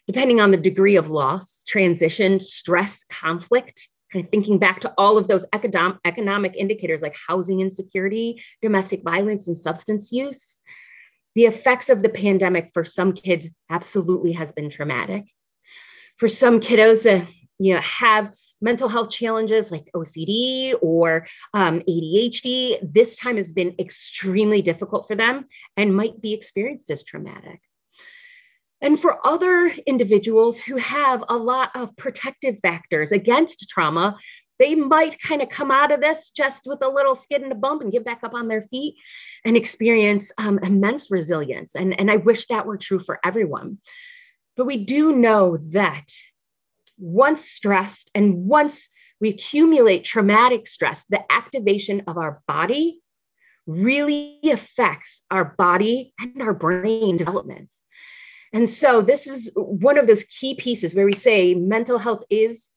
[0.09, 5.19] depending on the degree of loss, transition, stress, conflict, kind of thinking back to all
[5.19, 10.57] of those economic, economic indicators like housing insecurity, domestic violence, and substance use,
[11.35, 15.25] the effects of the pandemic for some kids absolutely has been traumatic.
[16.17, 17.27] For some kiddos that
[17.59, 23.75] you know have mental health challenges like OCD or um, ADHD, this time has been
[23.77, 25.45] extremely difficult for them
[25.77, 27.61] and might be experienced as traumatic.
[28.81, 34.17] And for other individuals who have a lot of protective factors against trauma,
[34.57, 37.55] they might kind of come out of this just with a little skid and a
[37.55, 38.95] bump and get back up on their feet
[39.45, 41.75] and experience um, immense resilience.
[41.75, 43.79] And, and I wish that were true for everyone.
[44.57, 46.05] But we do know that
[46.97, 48.89] once stressed and once
[49.21, 52.99] we accumulate traumatic stress, the activation of our body
[53.65, 57.73] really affects our body and our brain development.
[58.53, 62.69] And so this is one of those key pieces where we say mental health is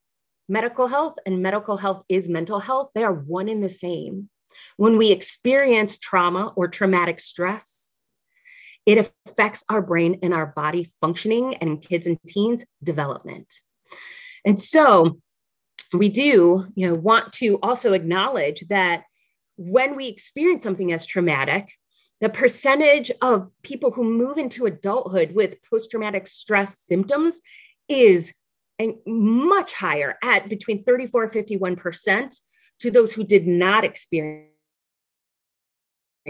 [0.49, 2.91] medical health and medical health is mental health.
[2.95, 4.29] They are one and the same.
[4.77, 7.91] When we experience trauma or traumatic stress,
[8.85, 13.53] it affects our brain and our body functioning and kids and teens development.
[14.45, 15.21] And so
[15.93, 19.05] we do, you know, want to also acknowledge that
[19.57, 21.73] when we experience something as traumatic,
[22.23, 27.41] the percentage of people who move into adulthood with post traumatic stress symptoms
[27.89, 28.33] is
[29.07, 32.41] much higher at between 34 and 51%
[32.79, 34.47] to those who did not experience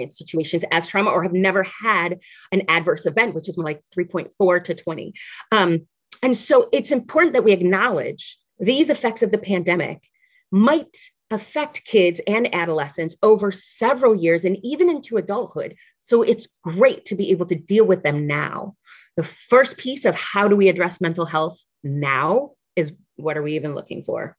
[0.08, 2.20] situations as trauma or have never had
[2.52, 5.12] an adverse event, which is more like 3.4 to 20.
[5.52, 5.86] Um,
[6.22, 10.02] and so it's important that we acknowledge these effects of the pandemic
[10.50, 10.96] might
[11.32, 15.74] affect kids and adolescents over several years and even into adulthood.
[15.98, 18.76] So it's great to be able to deal with them now.
[19.16, 23.56] The first piece of how do we address mental health Now is what are we
[23.56, 24.36] even looking for?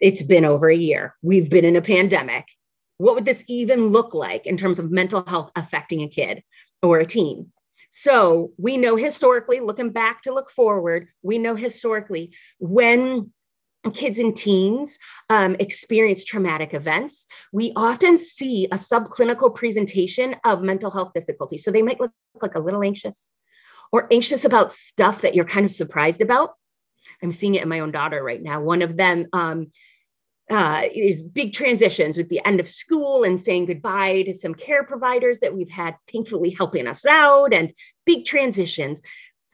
[0.00, 1.14] It's been over a year.
[1.22, 2.46] We've been in a pandemic.
[2.98, 6.42] What would this even look like in terms of mental health affecting a kid
[6.82, 7.52] or a teen?
[7.90, 13.32] So we know historically, looking back to look forward, we know historically when
[13.92, 20.90] kids and teens um, experience traumatic events, we often see a subclinical presentation of mental
[20.90, 21.64] health difficulties.
[21.64, 23.32] So they might look like a little anxious
[23.92, 26.54] or anxious about stuff that you're kind of surprised about.
[27.22, 28.60] I'm seeing it in my own daughter right now.
[28.62, 29.70] One of them um,
[30.50, 34.84] uh, there's big transitions with the end of school and saying goodbye to some care
[34.84, 37.72] providers that we've had thankfully helping us out and
[38.04, 39.00] big transitions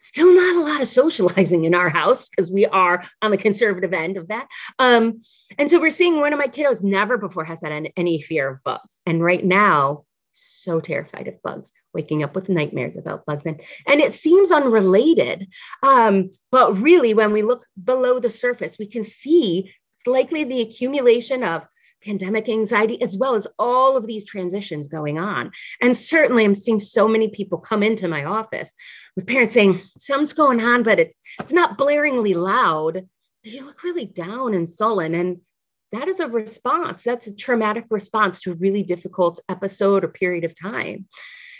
[0.02, 3.92] still not a lot of socializing in our house because we are on the conservative
[3.92, 4.48] end of that.
[4.78, 5.20] Um,
[5.58, 8.62] and so we're seeing one of my kiddos never before has had any fear of
[8.64, 9.00] bugs.
[9.06, 13.46] And right now so terrified of bugs waking up with nightmares about bugs.
[13.46, 15.48] And and it seems unrelated
[15.82, 20.60] um, but really when we look below the surface we can see it's likely the
[20.60, 21.66] accumulation of
[22.04, 25.50] pandemic anxiety, as well as all of these transitions going on.
[25.80, 28.74] And certainly, I'm seeing so many people come into my office
[29.16, 33.06] with parents saying, Something's going on, but it's, it's not blaringly loud.
[33.42, 35.14] You look really down and sullen.
[35.14, 35.40] And
[35.92, 37.04] that is a response.
[37.04, 41.06] That's a traumatic response to a really difficult episode or period of time.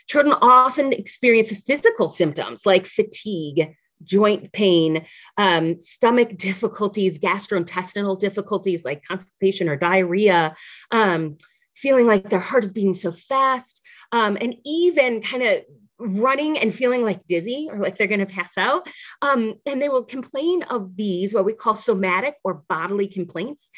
[0.08, 9.04] Children often experience physical symptoms like fatigue, joint pain, um, stomach difficulties, gastrointestinal difficulties like
[9.04, 10.54] constipation or diarrhea,
[10.90, 11.36] um,
[11.74, 13.80] feeling like their heart is beating so fast,
[14.12, 15.62] um, and even kind of
[15.98, 18.88] running and feeling like dizzy or like they're going to pass out.
[19.22, 23.70] Um, and they will complain of these, what we call somatic or bodily complaints.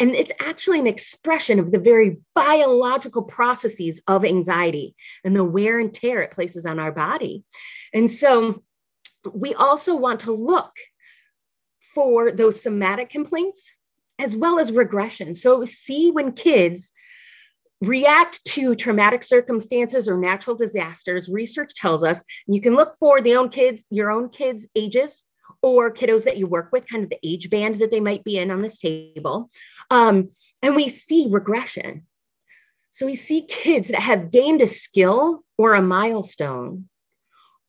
[0.00, 5.80] And it's actually an expression of the very biological processes of anxiety and the wear
[5.80, 7.44] and tear it places on our body.
[7.92, 8.62] And so
[9.32, 10.72] we also want to look
[11.94, 13.72] for those somatic complaints
[14.18, 15.34] as well as regression.
[15.34, 16.92] So, see when kids
[17.80, 23.36] react to traumatic circumstances or natural disasters, research tells us you can look for the
[23.36, 25.24] own kids, your own kids' ages,
[25.62, 28.38] or kiddos that you work with, kind of the age band that they might be
[28.38, 29.50] in on this table.
[29.90, 30.30] Um,
[30.62, 32.06] and we see regression.
[32.90, 36.88] So we see kids that have gained a skill or a milestone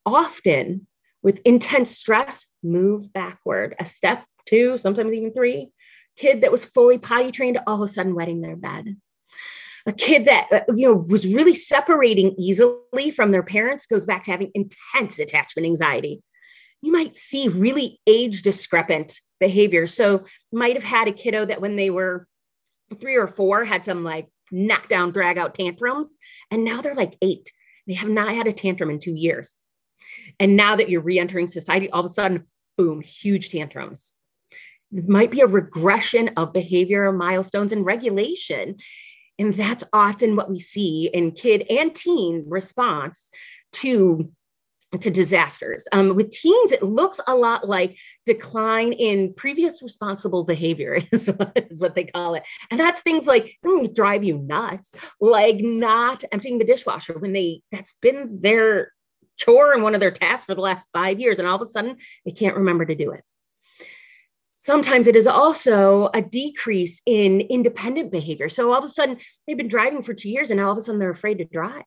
[0.05, 0.87] often
[1.21, 5.69] with intense stress, move backward a step, two, sometimes even three.
[6.17, 8.97] Kid that was fully potty trained, all of a sudden wetting their bed.
[9.85, 14.23] A kid that uh, you know was really separating easily from their parents goes back
[14.23, 16.21] to having intense attachment anxiety.
[16.81, 19.87] You might see really age discrepant behavior.
[19.87, 22.27] So might have had a kiddo that when they were
[22.99, 26.17] three or four had some like knockdown, drag out tantrums,
[26.51, 27.51] and now they're like eight.
[27.87, 29.53] They have not had a tantrum in two years.
[30.39, 32.45] And now that you're re entering society, all of a sudden,
[32.77, 34.11] boom, huge tantrums.
[34.91, 38.77] It might be a regression of behavior milestones and regulation.
[39.37, 43.31] And that's often what we see in kid and teen response
[43.73, 44.31] to
[44.99, 45.87] to disasters.
[45.91, 47.95] Um, with teens, it looks a lot like
[48.25, 52.43] decline in previous responsible behavior, is what, is what they call it.
[52.71, 53.55] And that's things like
[53.93, 58.91] drive you nuts, like not emptying the dishwasher when they that's been their
[59.39, 61.67] chore and one of their tasks for the last five years, and all of a
[61.67, 63.23] sudden they can't remember to do it.
[64.49, 68.49] Sometimes it is also a decrease in independent behavior.
[68.49, 69.17] So all of a sudden
[69.47, 71.83] they've been driving for two years and all of a sudden they're afraid to drive.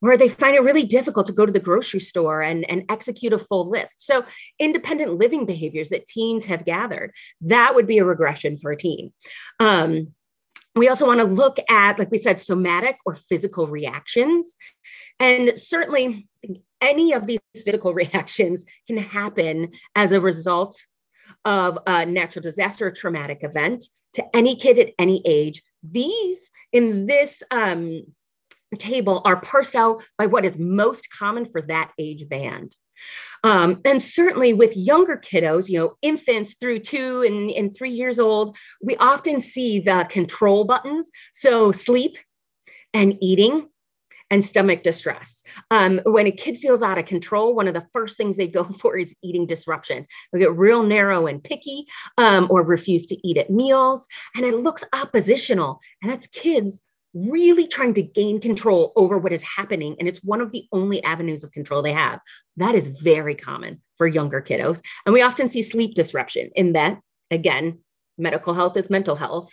[0.00, 3.32] Or they find it really difficult to go to the grocery store and, and execute
[3.32, 4.02] a full list.
[4.06, 4.24] So,
[4.58, 9.12] independent living behaviors that teens have gathered, that would be a regression for a teen.
[9.60, 10.14] Um,
[10.76, 14.56] we also want to look at, like we said, somatic or physical reactions.
[15.20, 16.28] And certainly,
[16.80, 20.76] any of these physical reactions can happen as a result
[21.44, 25.62] of a natural disaster or traumatic event to any kid at any age.
[25.82, 28.02] These in this um,
[28.78, 32.76] table are parsed out by what is most common for that age band.
[33.42, 38.18] Um, and certainly with younger kiddos, you know, infants through two and, and three years
[38.18, 41.10] old, we often see the control buttons.
[41.32, 42.16] So sleep
[42.94, 43.68] and eating
[44.30, 45.42] and stomach distress.
[45.70, 48.64] Um, when a kid feels out of control, one of the first things they go
[48.80, 50.06] for is eating disruption.
[50.32, 51.86] They get real narrow and picky
[52.16, 54.08] um, or refuse to eat at meals.
[54.34, 55.80] And it looks oppositional.
[56.02, 56.80] And that's kids
[57.14, 59.96] really trying to gain control over what is happening.
[59.98, 62.20] And it's one of the only avenues of control they have.
[62.56, 64.82] That is very common for younger kiddos.
[65.06, 66.98] And we often see sleep disruption in that,
[67.30, 67.78] again,
[68.18, 69.52] medical health is mental health.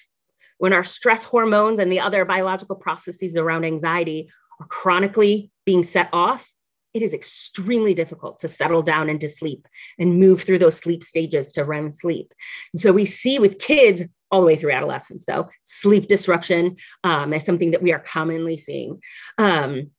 [0.58, 6.10] When our stress hormones and the other biological processes around anxiety are chronically being set
[6.14, 6.52] off,
[6.94, 11.52] it is extremely difficult to settle down into sleep and move through those sleep stages
[11.54, 12.34] to REM sleep.
[12.74, 17.34] And so we see with kids all the way through adolescence, though, sleep disruption um,
[17.34, 19.02] is something that we are commonly seeing.
[19.38, 19.92] Um,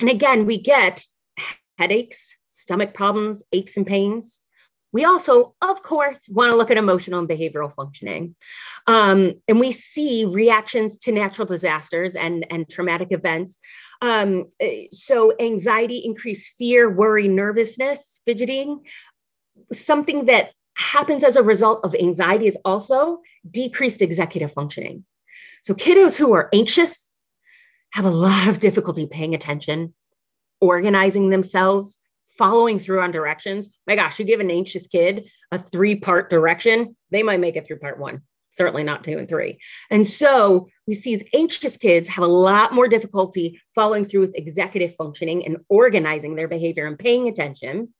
[0.00, 1.04] and again, we get
[1.78, 4.40] headaches, stomach problems, aches and pains.
[4.90, 8.34] We also, of course, want to look at emotional and behavioral functioning.
[8.86, 13.58] Um, and we see reactions to natural disasters and, and traumatic events.
[14.00, 14.46] Um,
[14.90, 18.86] so, anxiety, increased fear, worry, nervousness, fidgeting.
[19.72, 23.20] Something that happens as a result of anxiety is also
[23.50, 25.04] decreased executive functioning.
[25.62, 27.08] So, kiddos who are anxious
[27.92, 29.94] have a lot of difficulty paying attention,
[30.60, 31.98] organizing themselves,
[32.38, 33.68] following through on directions.
[33.86, 37.66] My gosh, you give an anxious kid a three part direction, they might make it
[37.66, 39.58] through part one, certainly not two and three.
[39.90, 44.36] And so we see these anxious kids have a lot more difficulty following through with
[44.36, 47.92] executive functioning and organizing their behavior and paying attention.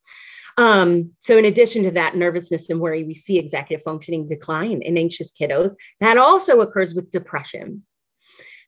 [0.58, 4.98] Um, so, in addition to that nervousness and worry, we see executive functioning decline in
[4.98, 5.74] anxious kiddos.
[6.00, 7.84] That also occurs with depression.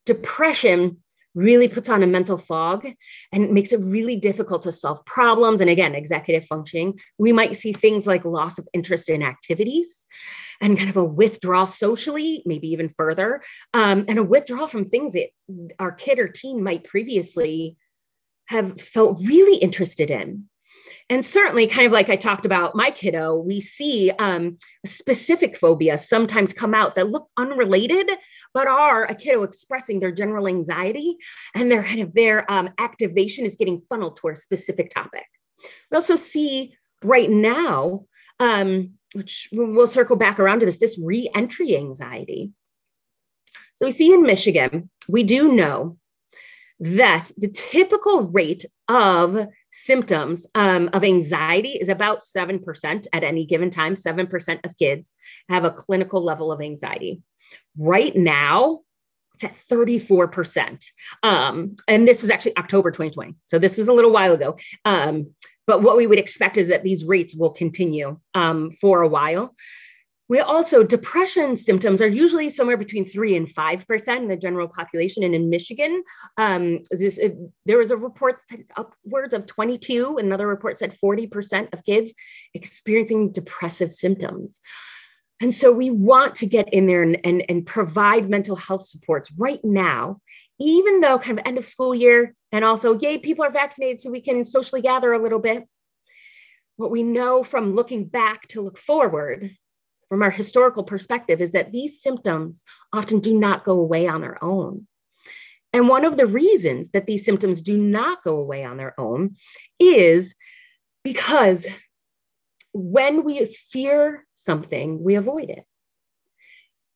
[0.06, 0.98] Depression
[1.34, 2.86] really puts on a mental fog
[3.32, 5.60] and it makes it really difficult to solve problems.
[5.60, 10.06] And again, executive functioning, we might see things like loss of interest in activities
[10.60, 13.42] and kind of a withdrawal socially, maybe even further,
[13.74, 15.28] um, and a withdrawal from things that
[15.78, 17.76] our kid or teen might previously
[18.46, 20.49] have felt really interested in.
[21.10, 24.56] And certainly, kind of like I talked about my kiddo, we see um,
[24.86, 28.08] specific phobias sometimes come out that look unrelated,
[28.54, 31.16] but are a kiddo expressing their general anxiety
[31.56, 35.26] and their kind of their um, activation is getting funneled toward a specific topic.
[35.90, 38.04] We also see right now,
[38.38, 42.52] um, which we'll circle back around to this, this re-entry anxiety.
[43.74, 45.98] So we see in Michigan, we do know
[46.78, 53.70] that the typical rate of symptoms um, of anxiety is about 7% at any given
[53.70, 53.94] time.
[53.94, 55.12] 7% of kids
[55.48, 57.22] have a clinical level of anxiety.
[57.78, 58.80] Right now,
[59.34, 60.84] it's at 34%.
[61.22, 63.36] Um, and this was actually October 2020.
[63.44, 64.56] So this was a little while ago.
[64.84, 65.34] Um,
[65.66, 69.54] but what we would expect is that these rates will continue um, for a while.
[70.30, 75.24] We also, depression symptoms are usually somewhere between three and 5% in the general population.
[75.24, 76.04] And in Michigan,
[76.36, 78.38] um, this, it, there was a report
[78.76, 82.14] upwards of 22, another report said 40% of kids
[82.54, 84.60] experiencing depressive symptoms.
[85.40, 89.32] And so we want to get in there and, and, and provide mental health supports
[89.36, 90.20] right now,
[90.60, 94.10] even though kind of end of school year and also, yay, people are vaccinated so
[94.10, 95.64] we can socially gather a little bit.
[96.76, 99.56] What we know from looking back to look forward
[100.10, 104.42] from our historical perspective is that these symptoms often do not go away on their
[104.44, 104.86] own.
[105.72, 109.36] And one of the reasons that these symptoms do not go away on their own
[109.78, 110.34] is
[111.04, 111.68] because
[112.72, 115.64] when we fear something, we avoid it.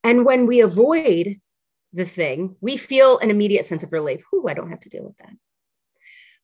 [0.02, 1.36] And when we avoid
[1.92, 4.24] the thing, we feel an immediate sense of relief.
[4.32, 5.36] Whoo, I don't have to deal with that.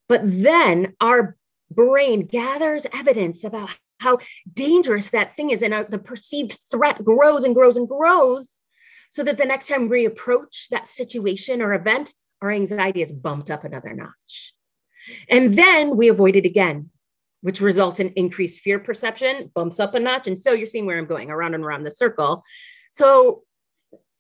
[0.09, 1.37] But then our
[1.69, 3.71] brain gathers evidence about
[4.01, 4.19] how
[4.53, 5.63] dangerous that thing is.
[5.63, 8.61] And our, the perceived threat grows and grows and grows
[9.11, 13.51] so that the next time we approach that situation or event our anxiety is bumped
[13.51, 14.55] up another notch.
[15.29, 16.91] And then we avoid it again
[17.43, 20.29] which results in increased fear perception bumps up a notch.
[20.29, 22.43] And so you're seeing where i'm going around and around the circle.
[22.91, 23.43] So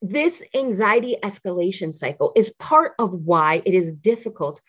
[0.02, 4.60] this anxiety escalation cycle is part of why it is difficult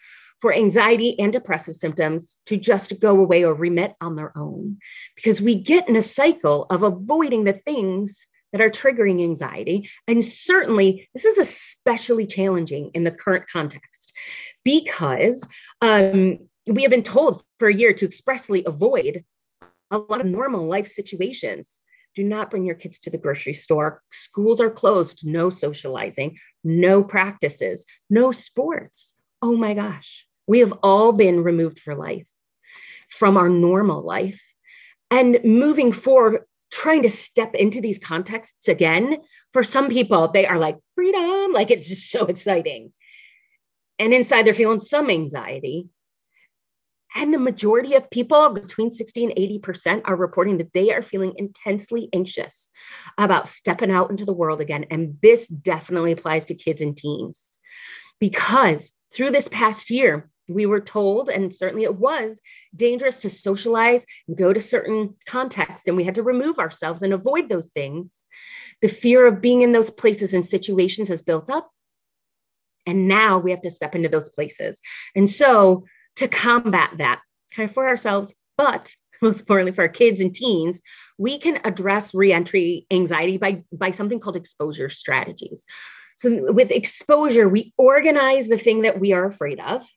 [0.41, 4.77] for anxiety and depressive symptoms to just go away or remit on their own.
[5.15, 9.89] Because we get in a cycle of avoiding the things that are triggering anxiety.
[10.07, 14.13] And certainly, this is especially challenging in the current context
[14.63, 15.47] because
[15.81, 19.23] um, we have been told for a year to expressly avoid
[19.89, 21.79] a lot of normal life situations.
[22.15, 24.01] Do not bring your kids to the grocery store.
[24.11, 29.13] Schools are closed, no socializing, no practices, no sports.
[29.41, 30.25] Oh my gosh.
[30.51, 32.27] We have all been removed for life
[33.07, 34.41] from our normal life.
[35.09, 36.41] And moving forward,
[36.73, 39.19] trying to step into these contexts again,
[39.53, 42.91] for some people, they are like, freedom, like it's just so exciting.
[43.97, 45.87] And inside, they're feeling some anxiety.
[47.15, 51.31] And the majority of people, between 60 and 80%, are reporting that they are feeling
[51.37, 52.67] intensely anxious
[53.17, 54.83] about stepping out into the world again.
[54.91, 57.57] And this definitely applies to kids and teens
[58.19, 62.39] because through this past year, we were told, and certainly it was
[62.75, 67.13] dangerous to socialize and go to certain contexts, and we had to remove ourselves and
[67.13, 68.25] avoid those things.
[68.81, 71.69] The fear of being in those places and situations has built up.
[72.85, 74.81] And now we have to step into those places.
[75.15, 75.85] And so,
[76.17, 77.21] to combat that,
[77.55, 80.81] kind of for ourselves, but most importantly for our kids and teens,
[81.17, 85.65] we can address reentry anxiety by, by something called exposure strategies.
[86.17, 89.87] So, with exposure, we organize the thing that we are afraid of,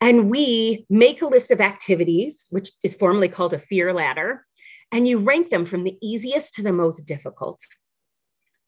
[0.00, 4.44] and we make a list of activities, which is formally called a fear ladder,
[4.92, 7.60] and you rank them from the easiest to the most difficult.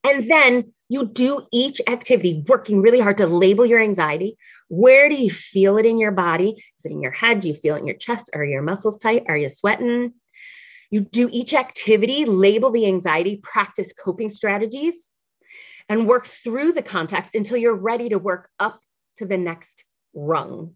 [0.02, 4.36] And then you do each activity working really hard to label your anxiety.
[4.68, 6.62] Where do you feel it in your body?
[6.78, 7.40] Is it in your head?
[7.40, 8.30] Do you feel it in your chest?
[8.34, 9.24] Are your muscles tight?
[9.28, 10.14] Are you sweating?
[10.90, 15.12] You do each activity, label the anxiety, practice coping strategies,
[15.88, 18.80] and work through the context until you're ready to work up
[19.18, 20.74] to the next rung.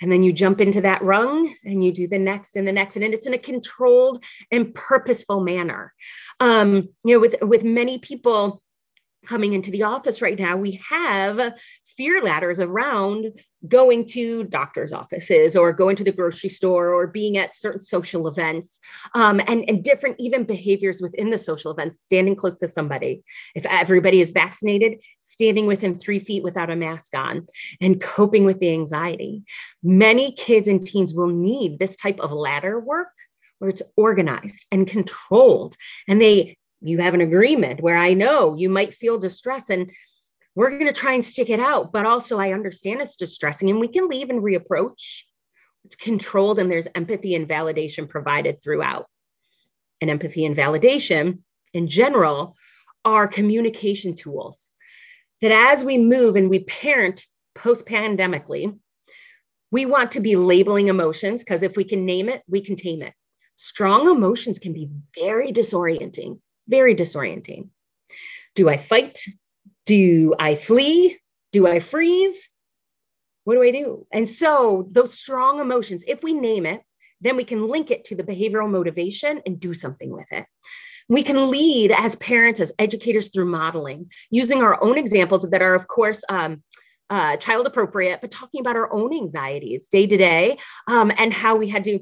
[0.00, 2.96] And then you jump into that rung and you do the next and the next.
[2.96, 5.94] And it's in a controlled and purposeful manner.
[6.40, 8.62] Um, you know, with, with many people,
[9.26, 11.52] coming into the office right now, we have
[11.96, 13.32] fear ladders around
[13.68, 18.26] going to doctor's offices or going to the grocery store or being at certain social
[18.26, 18.80] events
[19.14, 23.22] um, and, and different even behaviors within the social events, standing close to somebody.
[23.54, 27.46] If everybody is vaccinated, standing within three feet without a mask on
[27.80, 29.42] and coping with the anxiety.
[29.82, 33.08] Many kids and teens will need this type of ladder work
[33.58, 35.76] where it's organized and controlled
[36.08, 39.90] and they you have an agreement where I know you might feel distress and
[40.60, 41.92] we're going to try and stick it out.
[41.92, 45.22] But also, I understand it's distressing and we can leave and reapproach.
[45.84, 49.06] It's controlled and there's empathy and validation provided throughout.
[50.00, 51.38] And empathy and validation
[51.72, 52.56] in general
[53.04, 54.68] are communication tools
[55.40, 58.78] that as we move and we parent post pandemically,
[59.70, 63.02] we want to be labeling emotions because if we can name it, we can tame
[63.02, 63.14] it.
[63.56, 66.40] Strong emotions can be very disorienting
[66.70, 67.68] very disorienting.
[68.54, 69.18] Do I fight?
[69.90, 71.18] Do I flee?
[71.50, 72.48] Do I freeze?
[73.42, 74.06] What do I do?
[74.12, 76.80] And so, those strong emotions, if we name it,
[77.20, 80.46] then we can link it to the behavioral motivation and do something with it.
[81.08, 85.74] We can lead as parents, as educators through modeling, using our own examples that are,
[85.74, 86.62] of course, um,
[87.10, 91.56] uh, child appropriate, but talking about our own anxieties day to day um, and how
[91.56, 91.98] we had to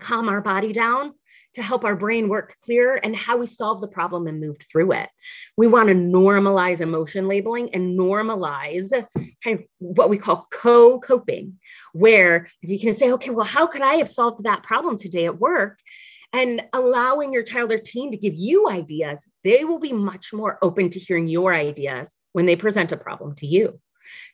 [0.00, 1.14] calm our body down
[1.56, 4.92] to help our brain work clearer and how we solve the problem and move through
[4.92, 5.08] it.
[5.56, 8.90] We want to normalize emotion labeling and normalize
[9.42, 11.54] kind of what we call co coping,
[11.94, 15.24] where if you can say, okay, well, how could I have solved that problem today
[15.24, 15.78] at work?
[16.34, 20.58] And allowing your child or teen to give you ideas, they will be much more
[20.60, 23.80] open to hearing your ideas when they present a problem to you.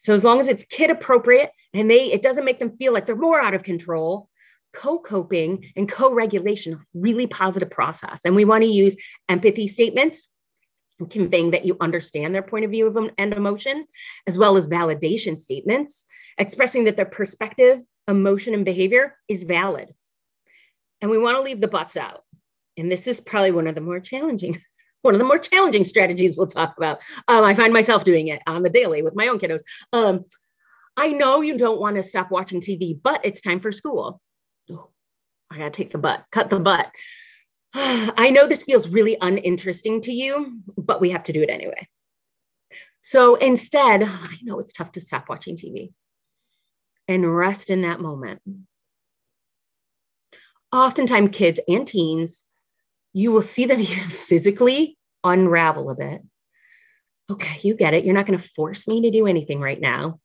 [0.00, 3.06] So as long as it's kid appropriate and they it doesn't make them feel like
[3.06, 4.28] they're more out of control,
[4.72, 8.22] co-coping and co-regulation really positive process.
[8.24, 8.96] And we want to use
[9.28, 10.28] empathy statements
[11.10, 13.86] conveying that you understand their point of view of and emotion
[14.26, 16.04] as well as validation statements
[16.38, 19.92] expressing that their perspective emotion and behavior is valid.
[21.00, 22.22] And we want to leave the buts out.
[22.76, 24.58] And this is probably one of the more challenging
[25.02, 27.00] one of the more challenging strategies we'll talk about.
[27.28, 29.60] Um, i find myself doing it on the daily with my own kiddos.
[29.92, 30.24] Um,
[30.96, 34.20] i know you don't want to stop watching tv but it's time for school
[35.53, 36.90] I gotta take the but, cut the but.
[37.74, 41.88] I know this feels really uninteresting to you, but we have to do it anyway.
[43.03, 45.92] So instead, I know it's tough to stop watching TV
[47.09, 48.40] and rest in that moment.
[50.72, 52.44] Oftentimes, kids and teens,
[53.12, 56.22] you will see them physically unravel a bit.
[57.30, 58.05] Okay, you get it.
[58.05, 60.18] You're not going to force me to do anything right now.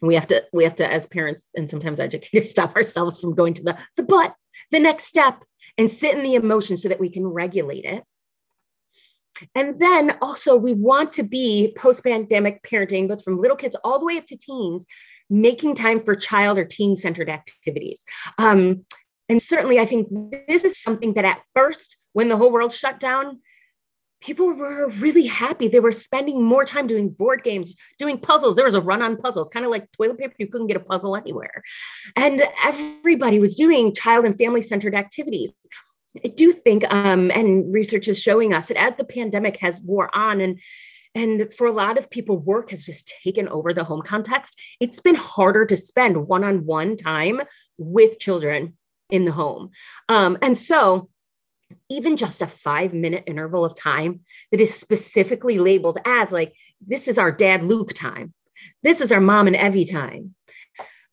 [0.00, 3.54] We have to, we have to, as parents and sometimes educators, stop ourselves from going
[3.54, 4.34] to the the but
[4.72, 5.44] the next step
[5.78, 8.02] and sit in the emotion so that we can regulate it.
[9.54, 13.98] And then also, we want to be post pandemic parenting, both from little kids all
[13.98, 14.86] the way up to teens,
[15.30, 18.04] making time for child or teen centered activities.
[18.38, 18.84] Um,
[19.28, 20.08] and certainly, I think
[20.46, 23.40] this is something that at first, when the whole world shut down,
[24.22, 25.68] people were really happy.
[25.68, 28.54] They were spending more time doing board games, doing puzzles.
[28.54, 30.34] There was a run on puzzles, kind of like toilet paper.
[30.38, 31.62] You couldn't get a puzzle anywhere.
[32.16, 35.52] And everybody was doing child and family centered activities.
[36.24, 40.14] I do think, um, and research is showing us that as the pandemic has wore
[40.14, 40.60] on and
[41.14, 44.58] and for a lot of people, work has just taken over the home context.
[44.80, 47.42] It's been harder to spend one on one time
[47.76, 48.78] with children
[49.10, 49.70] in the home.
[50.08, 51.10] Um, and so
[51.88, 54.20] even just a five minute interval of time
[54.50, 56.54] that is specifically labeled as like,
[56.86, 58.32] this is our dad Luke time.
[58.82, 60.34] This is our mom and Evie time.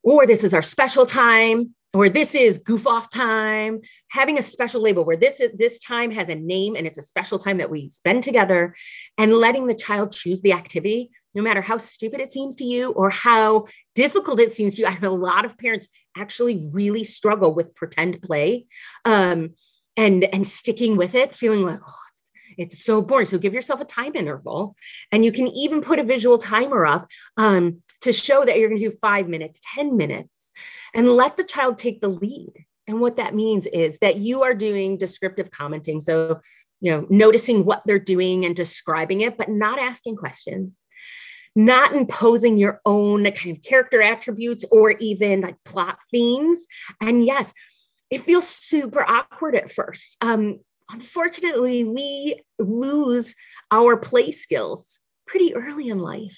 [0.03, 1.75] Or this is our special time.
[1.93, 6.11] or this is goof off time having a special label where this is, this time
[6.11, 8.75] has a name and it's a special time that we spend together
[9.17, 12.91] and letting the child choose the activity no matter how stupid it seems to you
[12.91, 17.03] or how difficult it seems to you i know a lot of parents actually really
[17.03, 18.65] struggle with pretend play
[19.05, 19.49] um,
[19.99, 23.81] and and sticking with it feeling like oh it's, it's so boring so give yourself
[23.81, 24.75] a time interval
[25.11, 28.79] and you can even put a visual timer up um, to show that you're going
[28.79, 30.51] to do five minutes 10 minutes
[30.93, 32.53] and let the child take the lead.
[32.87, 35.99] And what that means is that you are doing descriptive commenting.
[35.99, 36.39] So,
[36.81, 40.87] you know, noticing what they're doing and describing it, but not asking questions,
[41.55, 46.65] not imposing your own kind of character attributes or even like plot themes.
[46.99, 47.53] And yes,
[48.09, 50.17] it feels super awkward at first.
[50.21, 50.59] Um,
[50.91, 53.35] unfortunately, we lose
[53.71, 56.37] our play skills pretty early in life.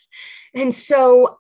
[0.53, 1.37] And so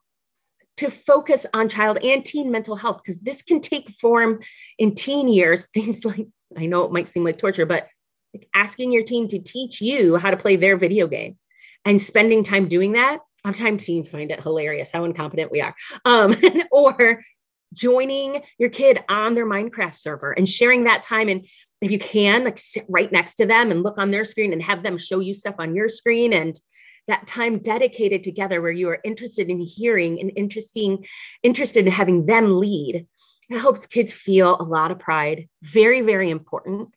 [0.77, 4.39] to focus on child and teen mental health because this can take form
[4.79, 5.67] in teen years.
[5.73, 6.27] Things like,
[6.57, 7.87] I know it might seem like torture, but
[8.33, 11.37] like asking your teen to teach you how to play their video game
[11.85, 13.19] and spending time doing that.
[13.45, 15.75] Sometimes teens find it hilarious how incompetent we are.
[16.05, 16.35] Um,
[16.71, 17.21] or
[17.73, 21.29] joining your kid on their Minecraft server and sharing that time.
[21.29, 21.45] And
[21.81, 24.61] if you can, like sit right next to them and look on their screen and
[24.61, 26.59] have them show you stuff on your screen and
[27.07, 31.05] that time dedicated together where you are interested in hearing and interesting
[31.43, 33.07] interested in having them lead.
[33.49, 35.49] It helps kids feel a lot of pride.
[35.61, 36.89] Very very important.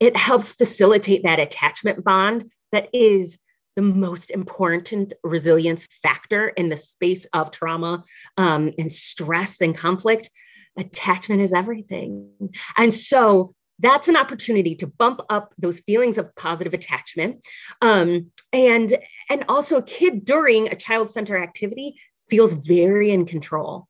[0.00, 3.38] It helps facilitate that attachment bond that is
[3.76, 8.04] the most important resilience factor in the space of trauma
[8.36, 10.30] um, and stress and conflict
[10.76, 12.30] attachment is everything.
[12.76, 17.44] And so that's an opportunity to bump up those feelings of positive attachment
[17.82, 18.96] um, and
[19.28, 23.88] and also a kid during a child center activity feels very in control.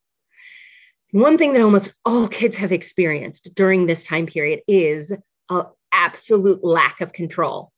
[1.12, 5.14] One thing that almost all kids have experienced during this time period is
[5.50, 7.70] a absolute lack of control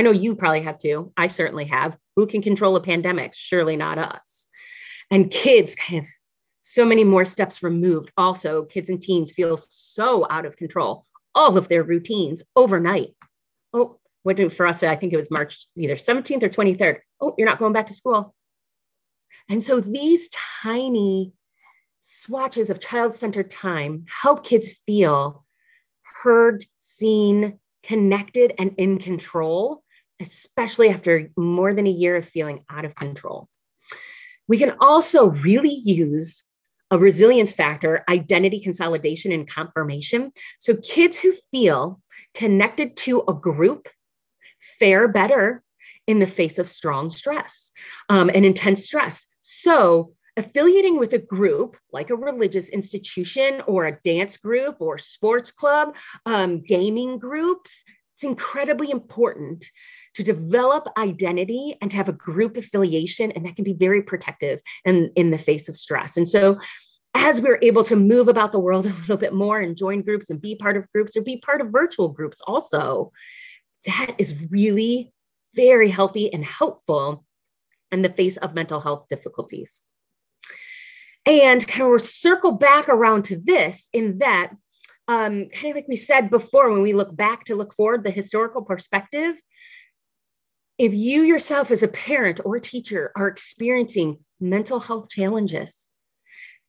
[0.00, 3.76] i know you probably have too i certainly have who can control a pandemic surely
[3.76, 4.48] not us
[5.10, 6.06] and kids of
[6.62, 11.56] so many more steps removed also kids and teens feel so out of control all
[11.56, 13.14] of their routines overnight.
[13.72, 14.82] Oh, what did for us?
[14.82, 16.98] I think it was March either 17th or 23rd.
[17.20, 18.34] Oh, you're not going back to school.
[19.48, 20.28] And so these
[20.62, 21.32] tiny
[22.00, 25.44] swatches of child centered time help kids feel
[26.22, 29.82] heard, seen, connected, and in control,
[30.20, 33.48] especially after more than a year of feeling out of control.
[34.48, 36.44] We can also really use
[36.90, 40.32] a resilience factor, identity consolidation and confirmation.
[40.58, 42.00] So kids who feel
[42.34, 43.88] connected to a group
[44.78, 45.62] fare better
[46.06, 47.70] in the face of strong stress
[48.08, 49.26] um, and intense stress.
[49.40, 55.52] So affiliating with a group like a religious institution or a dance group or sports
[55.52, 55.94] club,
[56.26, 59.70] um, gaming groups, it's incredibly important
[60.14, 64.60] to develop identity and to have a group affiliation and that can be very protective
[64.84, 66.16] in, in the face of stress.
[66.16, 66.58] And so
[67.14, 70.30] as we're able to move about the world a little bit more and join groups
[70.30, 73.12] and be part of groups or be part of virtual groups also
[73.86, 75.12] that is really
[75.54, 77.24] very healthy and helpful
[77.92, 79.80] in the face of mental health difficulties.
[81.26, 84.52] And kind of circle back around to this in that
[85.08, 88.10] um, kind of like we said before when we look back to look forward the
[88.10, 89.40] historical perspective
[90.80, 95.88] if you yourself as a parent or teacher are experiencing mental health challenges,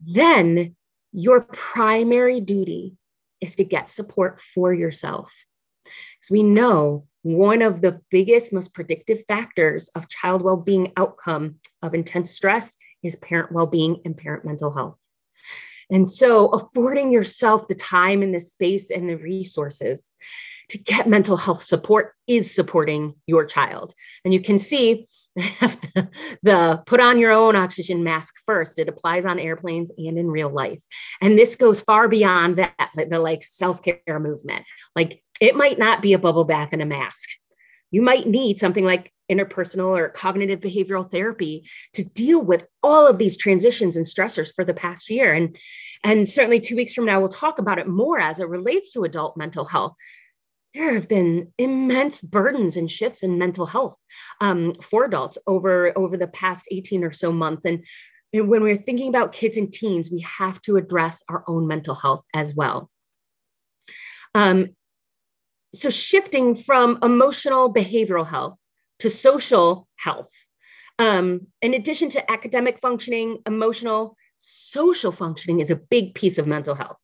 [0.02, 0.76] then
[1.14, 2.98] your primary duty
[3.40, 5.46] is to get support for yourself.
[5.86, 11.56] Because we know one of the biggest, most predictive factors of child well being outcome
[11.82, 14.98] of intense stress is parent well being and parent mental health.
[15.90, 20.18] And so, affording yourself the time and the space and the resources
[20.72, 23.94] to get mental health support is supporting your child.
[24.24, 25.06] And you can see
[25.36, 26.10] the,
[26.44, 28.80] the, put on your own oxygen mask first.
[28.80, 30.82] It applies on airplanes and in real life.
[31.20, 34.64] And this goes far beyond that, the like self care movement.
[34.96, 37.30] Like it might not be a bubble bath and a mask.
[37.92, 43.18] You might need something like interpersonal or cognitive behavioral therapy to deal with all of
[43.18, 45.34] these transitions and stressors for the past year.
[45.34, 45.58] And,
[46.06, 49.04] and certainly two weeks from now, we'll talk about it more as it relates to
[49.04, 49.96] adult mental health
[50.74, 53.98] there have been immense burdens and shifts in mental health
[54.40, 57.66] um, for adults over over the past 18 or so months.
[57.66, 57.84] And,
[58.34, 62.24] when we're thinking about kids and teens we have to address our own mental health
[62.34, 62.90] as well.
[64.34, 64.70] Um,
[65.74, 68.58] so shifting from emotional behavioral health
[69.00, 70.32] to social health
[70.98, 76.76] um, in addition to academic functioning emotional social functioning is a big piece of mental
[76.76, 76.98] health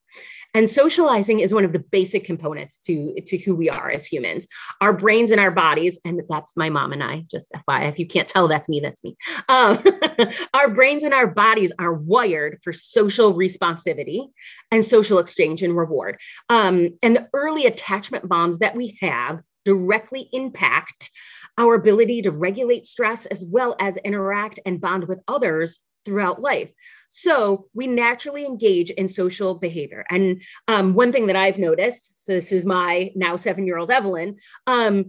[0.58, 4.48] And socializing is one of the basic components to, to who we are as humans.
[4.82, 8.08] Our brains and our bodies, and that's my mom and I, just FYI, if you
[8.08, 9.16] can't tell, that's me, that's me.
[9.50, 9.78] Um,
[10.56, 14.30] our brains and our bodies are wired for social responsivity
[14.72, 16.18] and social exchange and reward.
[16.50, 21.12] Um, and the early attachment bonds that we have directly impact
[21.60, 25.78] our ability to regulate stress as well as interact and bond with others
[26.08, 26.72] throughout life.
[27.10, 30.06] So we naturally engage in social behavior.
[30.10, 33.92] And um, one thing that I've noticed, so this is my now seven year old
[33.92, 35.06] Evelyn, um,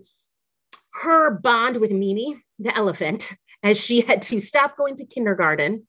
[1.03, 3.31] her bond with Mimi, the elephant,
[3.63, 5.87] as she had to stop going to kindergarten.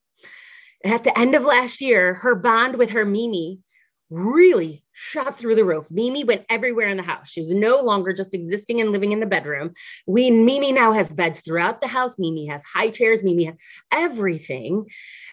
[0.85, 3.59] At the end of last year, her bond with her Mimi
[4.09, 5.89] really shot through the roof.
[5.91, 7.29] Mimi went everywhere in the house.
[7.29, 9.73] She was no longer just existing and living in the bedroom.
[10.07, 12.17] We Mimi now has beds throughout the house.
[12.17, 13.23] Mimi has high chairs.
[13.23, 13.55] Mimi has
[13.91, 14.85] everything.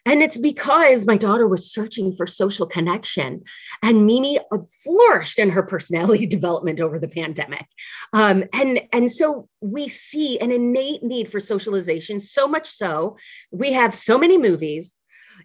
[0.05, 3.43] And it's because my daughter was searching for social connection.
[3.83, 4.39] And Mimi
[4.85, 7.67] flourished in her personality development over the pandemic.
[8.13, 13.17] Um, and, and so we see an innate need for socialization, so much so,
[13.51, 14.95] we have so many movies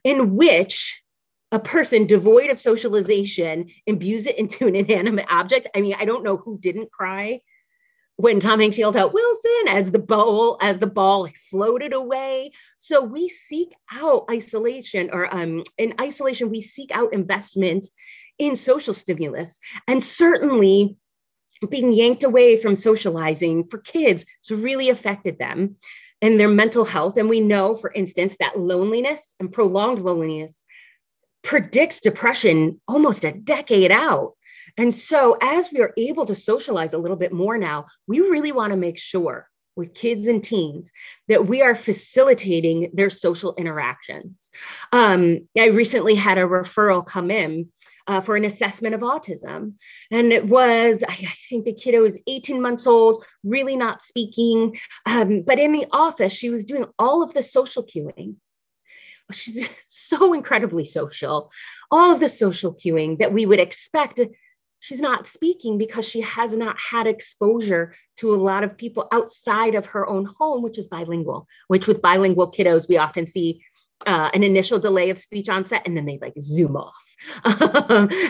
[0.03, 1.00] in which
[1.51, 5.67] a person devoid of socialization imbues it into an inanimate object.
[5.75, 7.41] I mean, I don't know who didn't cry
[8.15, 12.51] when Tom Hanks yelled out Wilson as the ball as the ball floated away.
[12.77, 17.87] So we seek out isolation, or um, in isolation, we seek out investment
[18.37, 20.97] in social stimulus, and certainly
[21.69, 25.75] being yanked away from socializing for kids, it's really affected them
[26.21, 27.17] and their mental health.
[27.17, 30.63] And we know, for instance, that loneliness and prolonged loneliness
[31.43, 34.33] predicts depression almost a decade out.
[34.77, 38.51] And so, as we are able to socialize a little bit more now, we really
[38.51, 40.91] want to make sure with kids and teens
[41.27, 44.51] that we are facilitating their social interactions.
[44.91, 47.69] Um, I recently had a referral come in
[48.07, 49.73] uh, for an assessment of autism.
[50.09, 54.77] And it was, I, I, think the kiddo is 18 months old, really not speaking.
[55.05, 58.35] Um, but in the office, she was doing all of the social cueing
[59.32, 61.51] she's so incredibly social.
[61.89, 64.19] All of the social cueing that we would expect.
[64.80, 69.76] She's not speaking because she has not had exposure to a lot of people outside
[69.76, 73.61] of her own home, which is bilingual, which with bilingual kiddos, we often see
[74.07, 77.15] uh, an initial delay of speech onset and then they like zoom off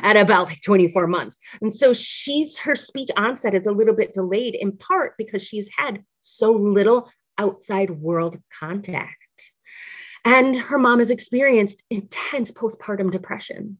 [0.03, 1.39] at about like 24 months.
[1.61, 5.69] And so she's her speech onset is a little bit delayed in part because she's
[5.77, 9.20] had so little outside world contact.
[10.23, 13.77] And her mom has experienced intense postpartum depression.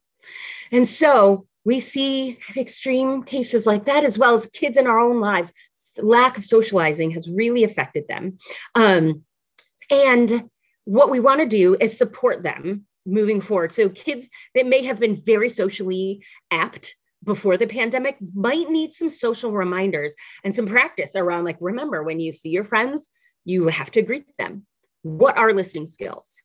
[0.71, 5.19] And so we see extreme cases like that, as well as kids in our own
[5.19, 5.53] lives.
[5.99, 8.37] Lack of socializing has really affected them.
[8.75, 9.23] Um,
[9.89, 10.49] and
[10.85, 13.71] what we want to do is support them moving forward.
[13.71, 19.09] So, kids that may have been very socially apt before the pandemic might need some
[19.09, 23.09] social reminders and some practice around, like, remember when you see your friends,
[23.45, 24.65] you have to greet them
[25.03, 26.43] what are listening skills?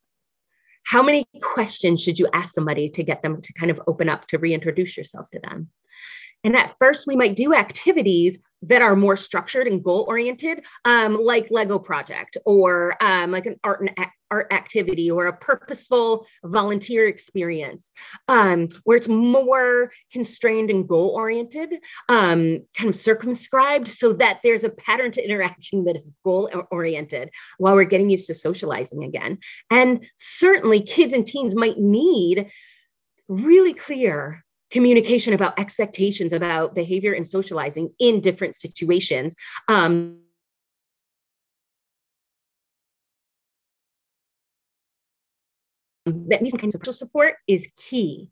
[0.85, 4.27] How many questions should you ask somebody to get them to kind of open up
[4.27, 5.69] to reintroduce yourself to them?
[6.43, 11.15] And at first, we might do activities that are more structured and goal oriented, um,
[11.15, 17.07] like Lego project or um, like an art and art activity or a purposeful volunteer
[17.07, 17.91] experience,
[18.27, 21.75] um, where it's more constrained and goal oriented,
[22.09, 27.29] um, kind of circumscribed, so that there's a pattern to interaction that is goal oriented
[27.59, 29.37] while we're getting used to socializing again.
[29.69, 32.47] And certainly, kids and teens might need
[33.27, 39.35] really clear communication about expectations about behavior and socializing in different situations.
[39.67, 40.19] Um,
[46.05, 48.31] that these kinds of social support is key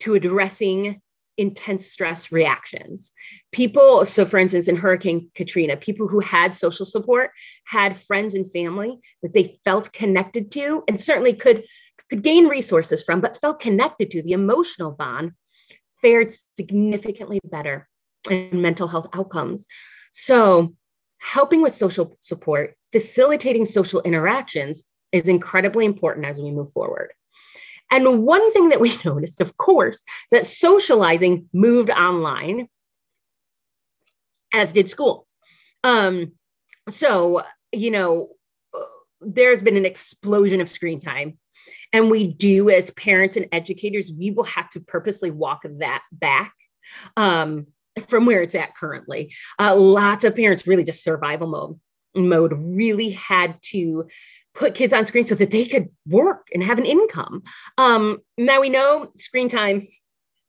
[0.00, 1.00] to addressing
[1.38, 3.12] intense stress reactions.
[3.52, 7.30] People, so for instance, in Hurricane Katrina, people who had social support
[7.66, 11.64] had friends and family that they felt connected to and certainly could
[12.10, 15.32] could gain resources from, but felt connected to the emotional bond,
[16.02, 17.88] fared significantly better
[18.30, 19.66] in mental health outcomes.
[20.12, 20.74] So,
[21.18, 27.12] helping with social support, facilitating social interactions is incredibly important as we move forward.
[27.90, 32.68] And one thing that we noticed, of course, is that socializing moved online,
[34.54, 35.26] as did school.
[35.84, 36.32] Um,
[36.88, 37.42] so,
[37.72, 38.30] you know,
[39.20, 41.38] there's been an explosion of screen time
[41.92, 46.54] and we do, as parents and educators, we will have to purposely walk that back
[47.16, 47.66] um,
[48.08, 49.34] from where it's at currently.
[49.58, 51.78] Uh, lots of parents really just survival mode
[52.16, 54.06] mode really had to
[54.54, 57.42] put kids on screen so that they could work and have an income.
[57.76, 59.86] Um, now we know screen time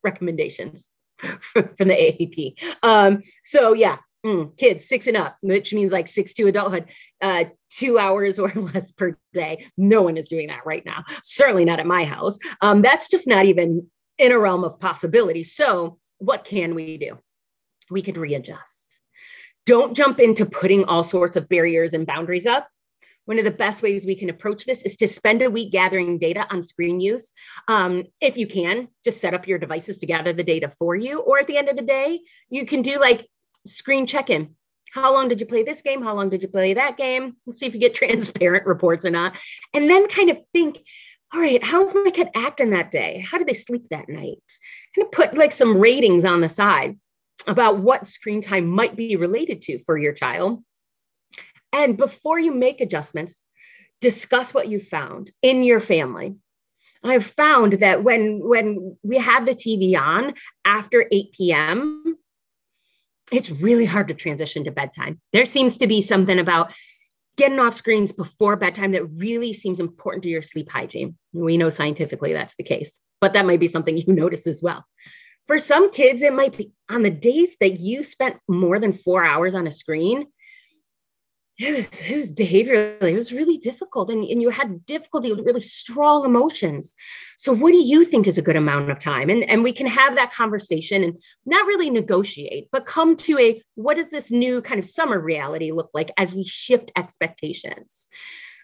[0.04, 2.54] recommendations from the AAP.
[2.84, 6.86] Um, so yeah, mm, kids six and up, which means like six to adulthood,
[7.22, 9.66] uh, two hours or less per day.
[9.78, 11.04] No one is doing that right now.
[11.24, 12.38] Certainly not at my house.
[12.62, 15.44] Um, that's just not even in a realm of possibility.
[15.44, 17.20] So what can we do?
[17.90, 19.00] We could readjust.
[19.66, 22.68] Don't jump into putting all sorts of barriers and boundaries up
[23.28, 26.18] one of the best ways we can approach this is to spend a week gathering
[26.18, 27.34] data on screen use.
[27.68, 31.20] Um, if you can, just set up your devices to gather the data for you.
[31.20, 33.28] Or at the end of the day, you can do like
[33.68, 34.56] screen check in.
[34.92, 36.02] How long did you play this game?
[36.02, 37.36] How long did you play that game?
[37.46, 39.38] We'll see if you get transparent reports or not.
[39.74, 40.80] And then kind of think,
[41.34, 43.26] all right, how's my kid acting that day?
[43.30, 44.42] How did they sleep that night?
[44.96, 46.98] Kind of put like some ratings on the side
[47.46, 50.64] about what screen time might be related to for your child
[51.74, 53.44] and before you make adjustments,
[54.02, 56.36] discuss what you found in your family.
[57.04, 60.34] I've found that when when we have the TV on
[60.66, 62.18] after 8 p.m.,
[63.32, 65.20] it's really hard to transition to bedtime.
[65.34, 66.74] There seems to be something about
[67.38, 71.18] getting off screens before bedtime that really seems important to your sleep hygiene.
[71.34, 74.84] We know scientifically that's the case, but that might be something you notice as well.
[75.46, 79.24] For some kids, it might be on the days that you spent more than four
[79.24, 80.26] hours on a screen,
[81.60, 84.12] it was, it was behaviorally, it was really difficult.
[84.12, 86.94] And, and you had difficulty with really strong emotions.
[87.38, 89.30] So, what do you think is a good amount of time?
[89.30, 93.62] And, and we can have that conversation and not really negotiate, but come to a
[93.74, 98.08] what does this new kind of summer reality look like as we shift expectations?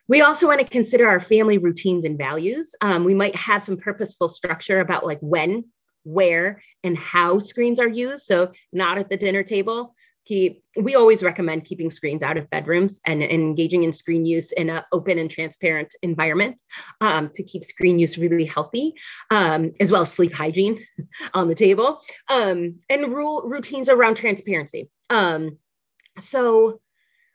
[0.08, 2.76] We also want to consider our family routines and values.
[2.82, 5.66] Um, we might have some purposeful structure about like when,
[6.04, 8.24] where, and how screens are used.
[8.24, 9.96] So, not at the dinner table,
[10.26, 14.52] keep we always recommend keeping screens out of bedrooms and, and engaging in screen use
[14.54, 16.62] in an open and transparent environment
[17.02, 18.94] um, to keep screen use really healthy
[19.32, 20.84] um, as well as sleep hygiene
[21.34, 25.58] on the table um, and rule routines around transparency um,
[26.20, 26.80] so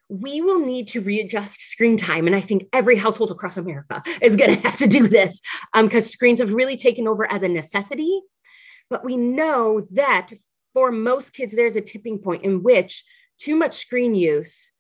[0.08, 2.26] we will need to readjust screen time.
[2.26, 5.40] And I think every household across America is going to have to do this
[5.74, 8.20] because um, screens have really taken over as a necessity.
[8.90, 10.32] But we know that
[10.72, 13.04] for most kids, there's a tipping point in which
[13.38, 14.72] too much screen use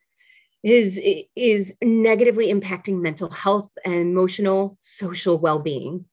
[0.62, 1.00] is
[1.36, 6.04] is negatively impacting mental health and emotional social well-being.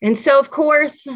[0.00, 1.06] And so of course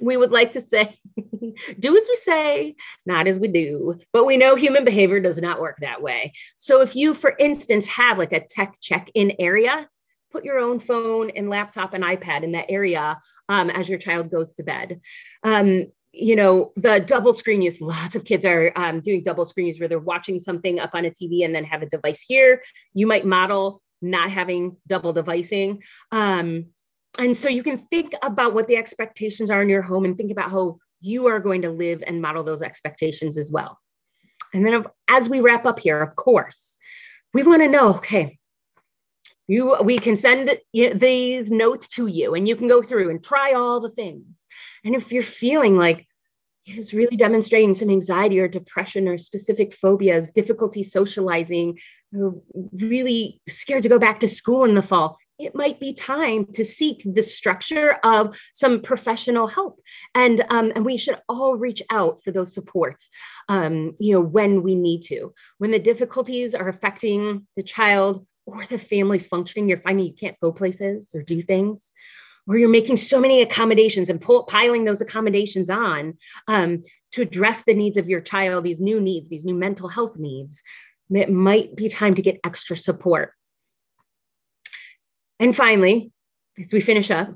[0.00, 0.98] we would like to say
[1.78, 3.98] do as we say not as we do.
[4.12, 6.32] But we know human behavior does not work that way.
[6.56, 9.88] So if you for instance have like a tech check-in area
[10.32, 14.30] put your own phone and laptop and ipad in that area um, as your child
[14.30, 15.00] goes to bed.
[15.42, 19.66] Um, you know the double screen use lots of kids are um, doing double screen
[19.66, 22.62] use where they're watching something up on a tv and then have a device here.
[22.94, 26.66] You might model not having double devicing um,
[27.18, 30.30] and so you can think about what the expectations are in your home and think
[30.30, 33.78] about how you are going to live and model those expectations as well.
[34.54, 36.76] And then as we wrap up here of course
[37.32, 38.38] we want to know okay
[39.52, 43.52] you we can send these notes to you and you can go through and try
[43.52, 44.46] all the things.
[44.84, 46.06] And if you're feeling like
[46.62, 51.78] he's really demonstrating some anxiety or depression or specific phobias difficulty socializing
[52.72, 56.64] really scared to go back to school in the fall it might be time to
[56.64, 59.80] seek the structure of some professional help.
[60.14, 63.10] And um, and we should all reach out for those supports
[63.48, 65.32] um, you know when we need to.
[65.58, 70.38] When the difficulties are affecting the child or the family's functioning, you're finding you can't
[70.40, 71.92] go places or do things,
[72.46, 76.14] or you're making so many accommodations and pull, piling those accommodations on
[76.48, 76.82] um,
[77.12, 80.62] to address the needs of your child, these new needs, these new mental health needs,
[81.10, 83.32] it might be time to get extra support.
[85.38, 86.12] And finally,
[86.58, 87.34] as we finish up,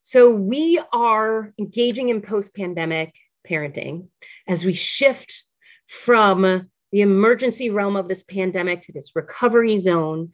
[0.00, 3.14] so we are engaging in post pandemic
[3.48, 4.08] parenting
[4.46, 5.42] as we shift
[5.88, 10.30] from the emergency realm of this pandemic to this recovery zone.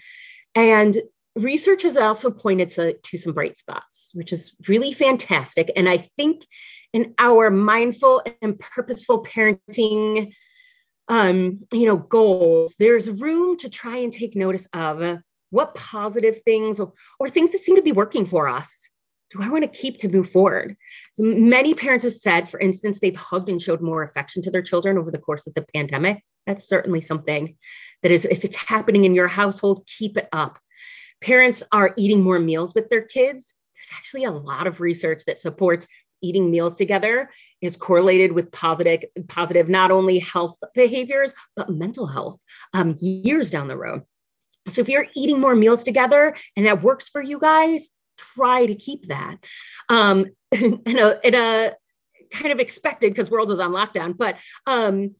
[0.54, 0.96] And
[1.34, 5.72] research has also pointed to, to some bright spots, which is really fantastic.
[5.74, 6.46] And I think
[6.92, 10.34] in our mindful and purposeful parenting
[11.08, 15.18] um, you know, goals, there's room to try and take notice of
[15.50, 18.88] what positive things or, or things that seem to be working for us
[19.32, 20.76] do I want to keep to move forward?
[21.12, 24.62] So many parents have said, for instance, they've hugged and showed more affection to their
[24.62, 26.22] children over the course of the pandemic.
[26.46, 27.56] That's certainly something
[28.02, 30.58] that is, if it's happening in your household, keep it up.
[31.22, 33.54] Parents are eating more meals with their kids.
[33.74, 35.86] There's actually a lot of research that supports
[36.20, 37.30] eating meals together
[37.62, 42.40] is correlated with positive, positive not only health behaviors, but mental health
[42.74, 44.02] um, years down the road.
[44.68, 48.74] So if you're eating more meals together and that works for you guys, try to
[48.74, 49.36] keep that.
[49.88, 51.72] Um, in a, in a
[52.30, 54.36] kind of expected because world was on lockdown, but
[54.66, 55.14] um,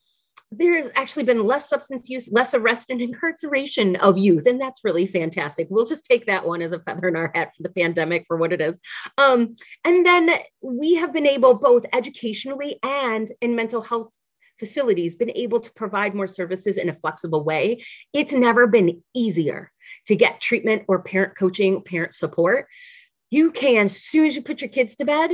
[0.52, 4.46] there's actually been less substance use, less arrest and incarceration of youth.
[4.46, 5.66] And that's really fantastic.
[5.70, 8.36] We'll just take that one as a feather in our hat for the pandemic for
[8.36, 8.78] what it is.
[9.16, 10.30] Um, and then
[10.60, 14.12] we have been able, both educationally and in mental health
[14.62, 17.82] facilities, been able to provide more services in a flexible way.
[18.12, 19.72] It's never been easier
[20.06, 22.68] to get treatment or parent coaching, parent support.
[23.30, 25.30] You can, as soon as you put your kids to bed,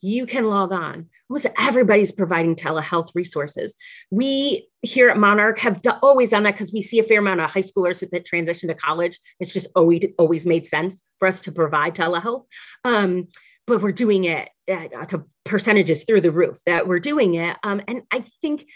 [0.00, 1.10] you can log on.
[1.28, 3.76] Almost everybody's providing telehealth resources.
[4.10, 7.50] We here at Monarch have always done that because we see a fair amount of
[7.50, 9.20] high schoolers that transition to college.
[9.40, 12.46] It's just always, always made sense for us to provide telehealth.
[12.84, 13.28] Um,
[13.70, 17.56] but we're doing it at, the percentages through the roof that we're doing it.
[17.62, 18.66] Um, and I think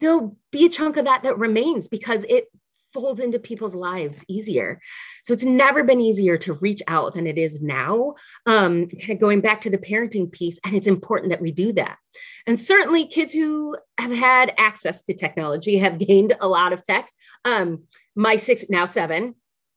[0.00, 2.44] there'll be a chunk of that that remains because it
[2.92, 4.80] folds into people's lives easier.
[5.24, 8.14] So it's never been easier to reach out than it is now.
[8.46, 11.72] Um, kind of going back to the parenting piece, and it's important that we do
[11.72, 11.98] that.
[12.46, 17.10] And certainly, kids who have had access to technology have gained a lot of tech.
[17.44, 17.82] Um,
[18.14, 19.34] my six, now seven,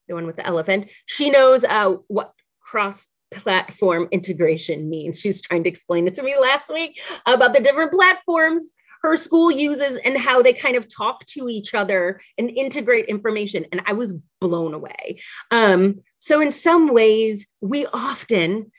[0.08, 5.20] the one with the elephant, she knows uh, what cross platform integration means.
[5.20, 8.74] She's trying to explain it to me last week about the different platforms
[9.04, 13.66] her school uses and how they kind of talk to each other and integrate information.
[13.72, 15.20] And I was blown away.
[15.52, 18.72] Um, so in some ways, we often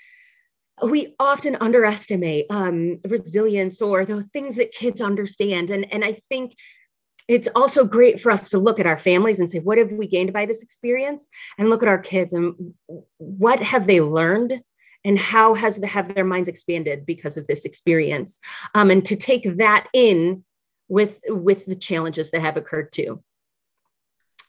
[0.81, 5.71] we often underestimate um, resilience or the things that kids understand.
[5.71, 6.55] And, and I think
[7.29, 10.07] it's also great for us to look at our families and say, what have we
[10.07, 11.29] gained by this experience?
[11.59, 12.75] And look at our kids and
[13.19, 14.63] what have they learned?
[15.05, 18.41] And how has the, have their minds expanded because of this experience?
[18.75, 20.45] Um, and to take that in
[20.89, 23.23] with with the challenges that have occurred too.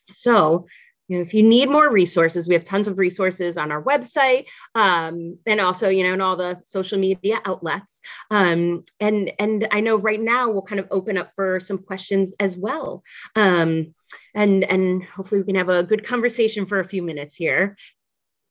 [0.10, 0.66] So
[1.10, 4.46] you know, if you need more resources, we have tons of resources on our website,
[4.76, 8.02] um, and also, you know, in all the social media outlets.
[8.30, 12.36] Um, and and I know right now we'll kind of open up for some questions
[12.40, 13.04] as well,
[13.36, 13.96] um,
[14.36, 17.76] and and hopefully we can have a good conversation for a few minutes here.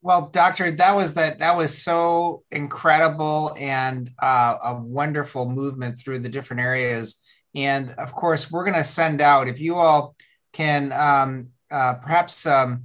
[0.02, 6.20] Well, doctor, that was that that was so incredible and uh, a wonderful movement through
[6.20, 7.22] the different areas.
[7.54, 10.16] And of course, we're going to send out if you all
[10.52, 12.82] can um, uh, perhaps um,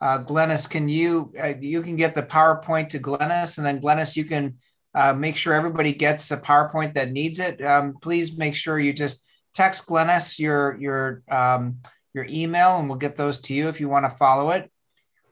[0.00, 4.16] uh, Glennis, can you uh, you can get the PowerPoint to Glennis, and then Glennis,
[4.16, 4.56] you can
[4.94, 7.62] uh, make sure everybody gets a PowerPoint that needs it.
[7.64, 11.78] Um, please make sure you just text Glennis your your um,
[12.14, 14.70] your email, and we'll get those to you if you want to follow it.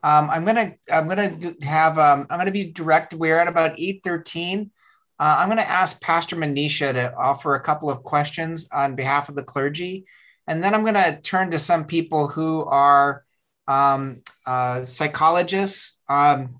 [0.02, 3.14] Um, I'm gonna I'm gonna have um, I'm gonna be direct.
[3.14, 4.70] We're at about eight thirteen.
[5.18, 9.34] Uh, I'm gonna ask Pastor Manisha to offer a couple of questions on behalf of
[9.34, 10.04] the clergy,
[10.46, 13.24] and then I'm gonna turn to some people who are
[13.66, 16.00] um, uh, psychologists.
[16.08, 16.56] Um,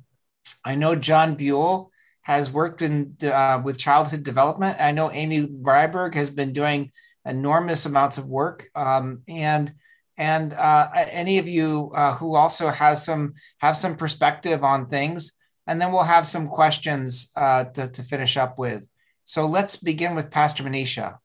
[0.65, 1.91] I know John Buell
[2.23, 4.81] has worked in uh, with childhood development.
[4.81, 6.91] I know Amy Ryberg has been doing
[7.25, 9.73] enormous amounts of work, um, and
[10.17, 15.37] and uh, any of you uh, who also has some have some perspective on things
[15.67, 18.89] and then we'll have some questions uh, to, to finish up with
[19.25, 21.19] so let's begin with pastor manisha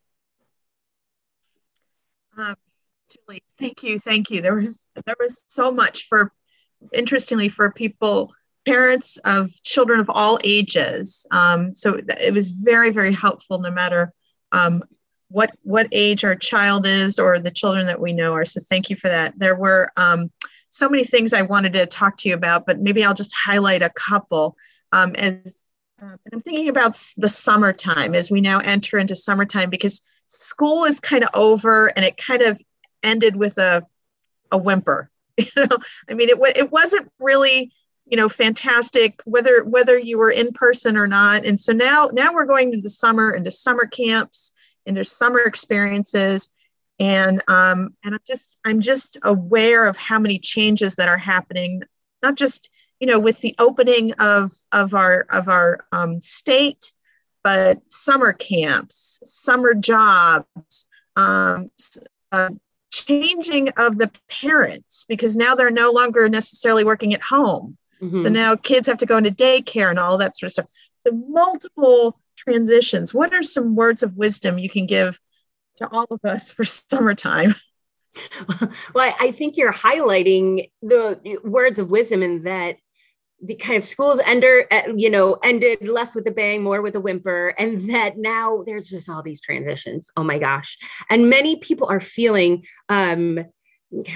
[2.40, 2.56] um,
[3.10, 6.32] julie thank you thank you there was there was so much for
[6.94, 8.32] interestingly for people
[8.66, 14.14] parents of children of all ages um, so it was very very helpful no matter
[14.52, 14.84] um,
[15.30, 18.46] what what age our child is or the children that we know are.
[18.46, 19.38] So thank you for that.
[19.38, 20.32] There were um,
[20.70, 23.82] so many things I wanted to talk to you about, but maybe I'll just highlight
[23.82, 24.56] a couple.
[24.92, 25.68] Um, as
[26.02, 31.00] uh, I'm thinking about the summertime as we now enter into summertime because school is
[31.00, 32.62] kind of over and it kind of
[33.04, 33.86] ended with a
[34.52, 35.10] a whimper.
[35.40, 35.78] You know,
[36.10, 37.72] I mean, it it wasn't really
[38.06, 42.34] you know fantastic whether whether you were in person or not and so now now
[42.34, 44.52] we're going to the summer into summer camps
[44.96, 46.50] their summer experiences
[47.00, 51.82] and um, and i'm just i'm just aware of how many changes that are happening
[52.24, 52.70] not just
[53.00, 56.94] you know with the opening of of our of our um, state
[57.44, 61.70] but summer camps summer jobs um,
[62.32, 62.50] uh,
[62.92, 68.18] changing of the parents because now they're no longer necessarily working at home mm-hmm.
[68.18, 71.12] so now kids have to go into daycare and all that sort of stuff so
[71.12, 75.20] multiple transitions, what are some words of wisdom you can give
[75.78, 77.56] to all of us for summertime?
[78.94, 82.78] Well, I think you're highlighting the words of wisdom in that
[83.42, 86.96] the kind of schools ender, uh, you know, ended less with a bang, more with
[86.96, 90.10] a whimper, and that now there's just all these transitions.
[90.18, 90.78] Oh my gosh!
[91.10, 92.66] And many people are feeling.
[92.90, 93.40] Um,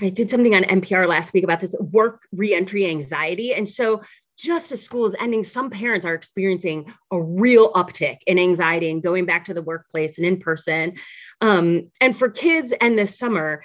[0.01, 4.01] I did something on NPR last week about this work reentry anxiety, and so
[4.37, 9.03] just as school is ending, some parents are experiencing a real uptick in anxiety and
[9.03, 10.93] going back to the workplace and in person.
[11.41, 13.63] Um, and for kids and this summer,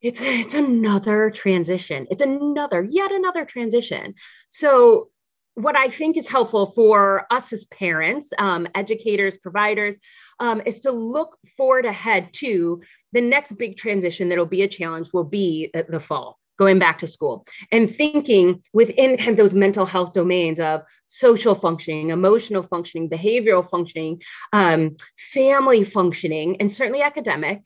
[0.00, 2.06] it's it's another transition.
[2.10, 4.14] It's another, yet another transition.
[4.48, 5.08] So
[5.54, 9.98] what I think is helpful for us as parents, um, educators, providers,
[10.38, 12.80] um, is to look forward ahead to
[13.12, 17.06] the next big transition that'll be a challenge will be the fall going back to
[17.06, 23.08] school and thinking within kind of those mental health domains of social functioning, emotional functioning,
[23.08, 24.20] behavioral functioning,
[24.52, 27.62] um, family functioning, and certainly academic.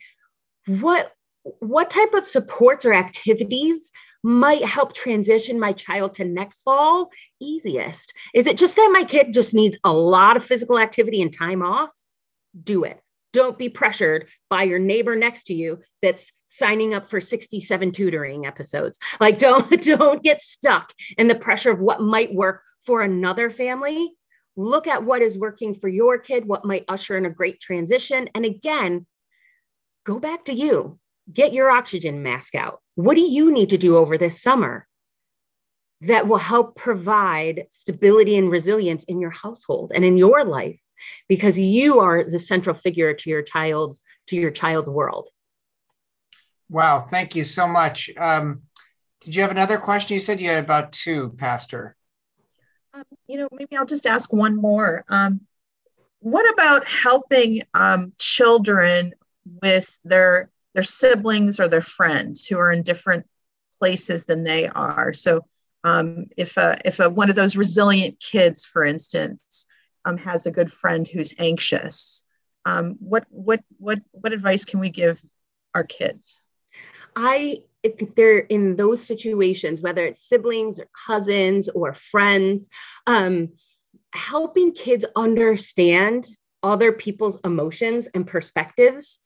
[0.67, 1.13] What
[1.45, 3.91] what type of supports or activities
[4.23, 7.11] might help transition my child to next fall
[7.41, 8.13] easiest?
[8.35, 11.63] Is it just that my kid just needs a lot of physical activity and time
[11.63, 11.91] off?
[12.63, 13.01] Do it.
[13.33, 18.47] Don't be pressured by your neighbor next to you that's signing up for 67 tutoring
[18.47, 18.99] episodes.
[19.21, 24.13] Like don't don't get stuck in the pressure of what might work for another family.
[24.55, 28.29] Look at what is working for your kid, what might usher in a great transition
[28.35, 29.07] and again,
[30.05, 30.99] go back to you.
[31.33, 32.81] Get your oxygen mask out.
[32.95, 34.87] What do you need to do over this summer?
[36.03, 40.79] that will help provide stability and resilience in your household and in your life?
[41.29, 45.29] Because you are the central figure to your child's to your child's world.
[46.69, 48.11] Wow thank you so much.
[48.17, 48.63] Um,
[49.21, 50.15] did you have another question?
[50.15, 51.97] You said you had about two pastor.
[52.95, 55.05] Um, you know maybe i'll just ask one more.
[55.09, 55.43] Um,
[56.19, 59.13] what about helping um, children
[59.45, 63.27] with their their siblings or their friends who are in different
[63.79, 65.13] places than they are.
[65.13, 65.45] So
[65.85, 69.67] um, if a, if a, one of those resilient kids for instance
[70.05, 72.25] um, has a good friend who's anxious
[72.65, 75.21] um, what what what what advice can we give
[75.75, 76.43] our kids?
[77.17, 82.69] I if they're in those situations whether it's siblings or cousins or friends
[83.07, 83.51] um,
[84.15, 86.29] helping kids understand
[86.63, 89.21] other people's emotions and perspectives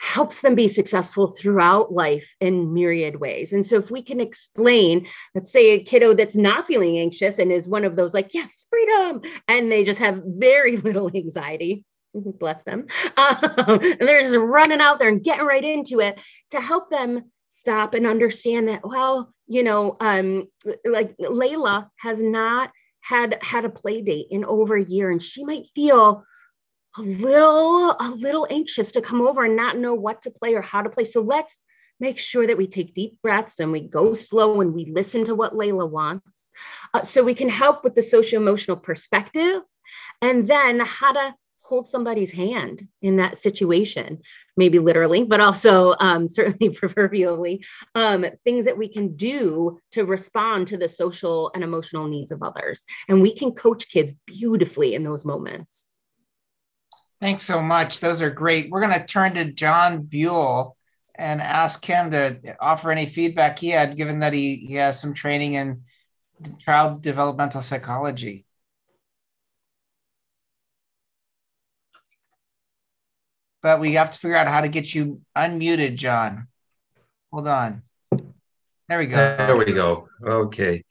[0.00, 3.52] helps them be successful throughout life in myriad ways.
[3.52, 7.52] And so, if we can explain, let's say a kiddo that's not feeling anxious and
[7.52, 11.84] is one of those like, yes, freedom, and they just have very little anxiety.
[12.14, 12.86] Bless them.
[13.18, 16.20] Um, and they're just running out there and getting right into it
[16.50, 20.48] to help them stop and understand that, well, you know, um,
[20.84, 22.70] like Layla has not
[23.00, 26.24] had had a play date in over a year and she might feel
[26.98, 30.62] a little a little anxious to come over and not know what to play or
[30.62, 31.04] how to play.
[31.04, 31.64] So let's
[32.00, 35.34] make sure that we take deep breaths and we go slow and we listen to
[35.34, 36.52] what layla wants
[36.94, 39.62] uh, so we can help with the social emotional perspective.
[40.22, 44.18] And then how to hold somebody's hand in that situation
[44.56, 47.62] maybe literally but also um, certainly proverbially
[47.94, 52.42] um, things that we can do to respond to the social and emotional needs of
[52.42, 52.86] others.
[53.08, 55.84] And we can coach kids beautifully in those moments
[57.20, 58.00] Thanks so much.
[58.00, 58.70] Those are great.
[58.70, 60.76] We're going to turn to John Buell
[61.16, 65.14] and ask him to offer any feedback he had, given that he, he has some
[65.14, 65.82] training in
[66.60, 68.46] child developmental psychology.
[73.60, 76.46] But we have to figure out how to get you unmuted, John.
[77.32, 77.82] Hold on.
[78.88, 79.16] There we go.
[79.16, 80.08] There we go.
[80.24, 80.84] Okay.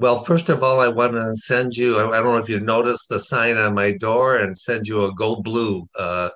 [0.00, 3.08] Well, first of all, I want to send you, I don't know if you noticed
[3.08, 6.28] the sign on my door and send you a go blue, uh,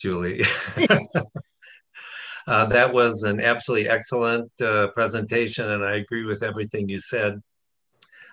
[0.00, 0.42] Julie.
[2.46, 7.42] uh, that was an absolutely excellent uh, presentation, and I agree with everything you said.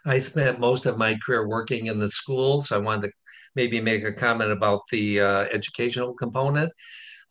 [0.05, 3.13] I spent most of my career working in the school, so I wanted to
[3.55, 6.71] maybe make a comment about the uh, educational component.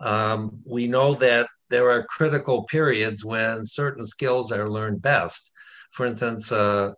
[0.00, 5.52] Um, we know that there are critical periods when certain skills are learned best.
[5.92, 6.92] For instance, uh,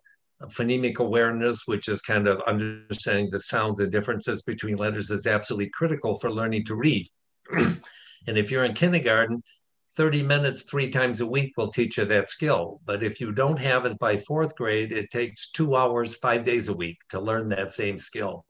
[0.47, 5.71] phonemic awareness, which is kind of understanding the sounds and differences between letters, is absolutely
[5.71, 7.09] critical for learning to read.
[7.51, 7.81] and
[8.27, 9.43] if you're in kindergarten,
[9.97, 12.81] 30 minutes three times a week will teach you that skill.
[12.85, 16.69] But if you don't have it by fourth grade, it takes two hours, five days
[16.69, 18.45] a week to learn that same skill.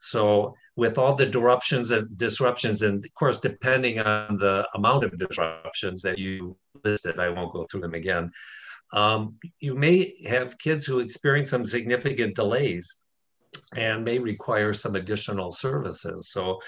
[0.00, 5.18] So with all the disruptions and disruptions, and of course, depending on the amount of
[5.18, 8.32] disruptions that you listed, I won't go through them again
[8.92, 12.96] um, you may have kids who experience some significant delays
[13.74, 16.30] and may require some additional services.
[16.30, 16.60] So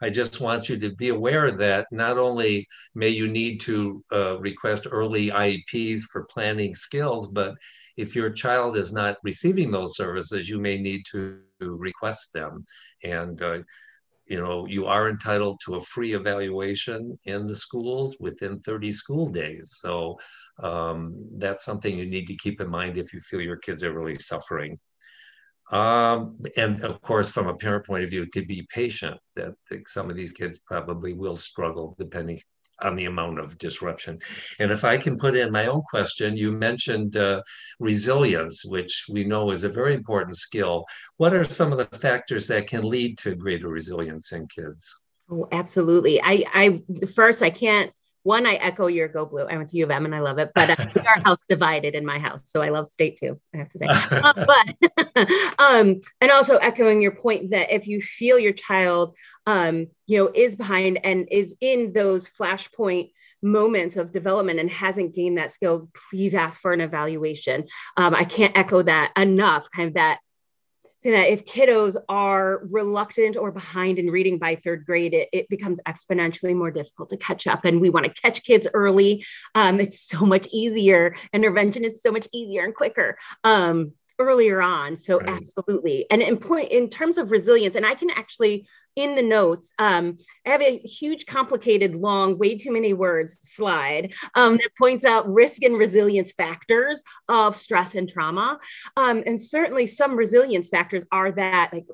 [0.00, 4.38] I just want you to be aware that not only may you need to uh,
[4.38, 7.54] request early IEPs for planning skills, but
[7.96, 12.64] if your child is not receiving those services, you may need to request them.
[13.02, 13.58] And uh,
[14.26, 19.30] you know, you are entitled to a free evaluation in the schools within 30 school
[19.30, 19.78] days.
[19.80, 20.18] So
[20.62, 23.92] Um, that's something you need to keep in mind if you feel your kids are
[23.92, 24.78] really suffering.
[25.70, 29.54] Um, and of course, from a parent point of view, to be patient, that,
[29.86, 32.40] some of these kids probably will struggle depending
[32.82, 34.18] on the amount of disruption.
[34.58, 37.42] And if I can put in my own question, you mentioned uh,
[37.80, 40.84] resilience, which we know is a very important skill.
[41.16, 45.02] What are some of the factors that can lead to greater resilience in kids?
[45.30, 46.20] Oh, absolutely.
[46.22, 46.82] I, I
[47.14, 47.90] first, I can't
[48.26, 49.44] one, I echo your go blue.
[49.44, 51.94] I went to U of M and I love it, but uh, our house divided
[51.94, 52.50] in my house.
[52.50, 53.86] So I love state too, I have to say.
[53.86, 54.32] uh,
[55.16, 59.16] but, um, and also echoing your point that if you feel your child,
[59.46, 63.12] um, you know, is behind and is in those flashpoint
[63.42, 67.68] moments of development and hasn't gained that skill, please ask for an evaluation.
[67.96, 70.18] Um, I can't echo that enough, kind of that
[71.10, 75.80] that if kiddos are reluctant or behind in reading by third grade, it, it becomes
[75.86, 77.64] exponentially more difficult to catch up.
[77.64, 79.24] And we want to catch kids early.
[79.54, 81.16] Um, it's so much easier.
[81.32, 83.18] Intervention is so much easier and quicker.
[83.44, 85.28] Um, earlier on so right.
[85.28, 88.66] absolutely and in point in terms of resilience and i can actually
[88.96, 90.16] in the notes um,
[90.46, 95.30] i have a huge complicated long way too many words slide um, that points out
[95.32, 98.58] risk and resilience factors of stress and trauma
[98.96, 101.86] um, and certainly some resilience factors are that like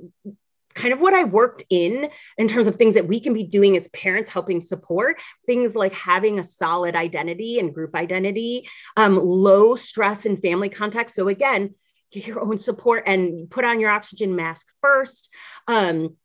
[0.74, 2.09] kind of what I worked in
[2.39, 5.93] in terms of things that we can be doing as parents helping support things like
[5.93, 11.15] having a solid identity and group identity, um, low stress and family context.
[11.15, 11.74] So again,
[12.13, 15.31] get your own support and put on your oxygen mask first.
[15.67, 16.17] Um,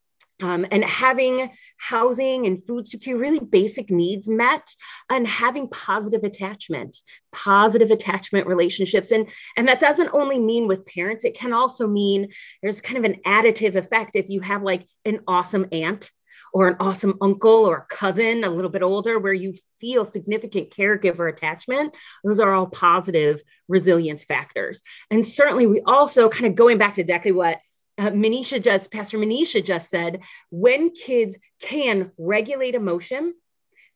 [0.42, 4.70] um, and having housing and food security, really basic needs met,
[5.10, 6.96] and having positive attachment,
[7.32, 9.12] positive attachment relationships.
[9.12, 12.32] And, and that doesn't only mean with parents, it can also mean
[12.62, 16.12] there's kind of an additive effect if you have like an awesome aunt
[16.54, 21.30] or an awesome uncle or cousin a little bit older where you feel significant caregiver
[21.30, 24.82] attachment those are all positive resilience factors.
[25.12, 27.60] And certainly we also kind of going back to exactly what
[27.98, 33.34] uh, Manisha just Pastor Manisha just said when kids can regulate emotion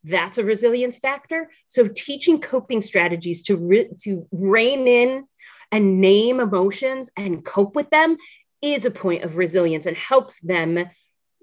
[0.04, 1.52] that's a resilience factor.
[1.68, 5.28] So teaching coping strategies to re- to rein in
[5.72, 8.18] and name emotions and cope with them
[8.62, 10.86] is a point of resilience and helps them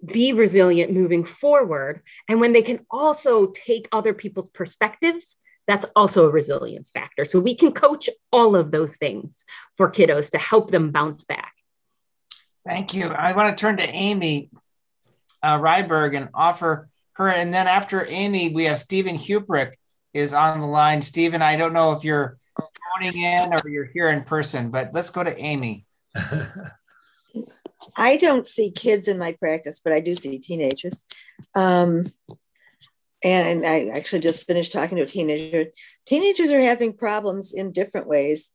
[0.05, 2.03] be resilient moving forward.
[2.29, 7.25] And when they can also take other people's perspectives, that's also a resilience factor.
[7.25, 9.45] So we can coach all of those things
[9.77, 11.53] for kiddos to help them bounce back.
[12.67, 13.09] Thank you.
[13.09, 14.51] I want to turn to Amy
[15.43, 17.29] uh, Ryberg and offer her.
[17.29, 19.73] And then after Amy, we have Steven Hubrick
[20.15, 21.03] is on the line.
[21.03, 22.39] Steven, I don't know if you're
[22.97, 25.87] phoning in or you're here in person, but let's go to Amy.
[27.97, 31.05] I don't see kids in my practice, but I do see teenagers.
[31.55, 32.07] Um,
[33.23, 35.71] and I actually just finished talking to a teenager.
[36.07, 38.51] Teenagers are having problems in different ways.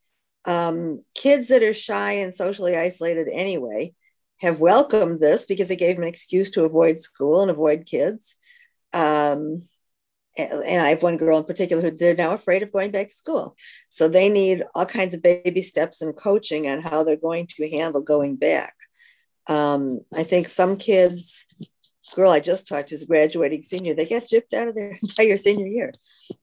[0.46, 3.94] Um, kids that are shy and socially isolated anyway
[4.40, 8.36] have welcomed this because it gave them an excuse to avoid school and avoid kids.
[8.94, 9.64] Um,
[10.36, 13.14] and I have one girl in particular who they're now afraid of going back to
[13.14, 13.56] school.
[13.90, 17.70] So they need all kinds of baby steps and coaching on how they're going to
[17.70, 18.74] handle going back.
[19.48, 21.46] Um, I think some kids,
[22.16, 25.38] girl I just talked to is graduating senior, they get gypped out of their entire
[25.38, 25.94] senior year.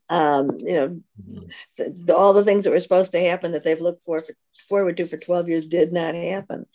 [0.08, 2.04] Um, you know, mm-hmm.
[2.04, 4.34] the, all the things that were supposed to happen that they've looked for, for
[4.68, 6.66] forward to for 12 years did not happen.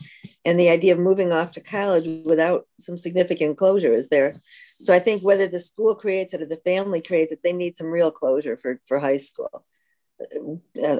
[0.43, 4.33] And the idea of moving off to college without some significant closure is there.
[4.77, 7.77] So I think whether the school creates it or the family creates it, they need
[7.77, 9.65] some real closure for, for high school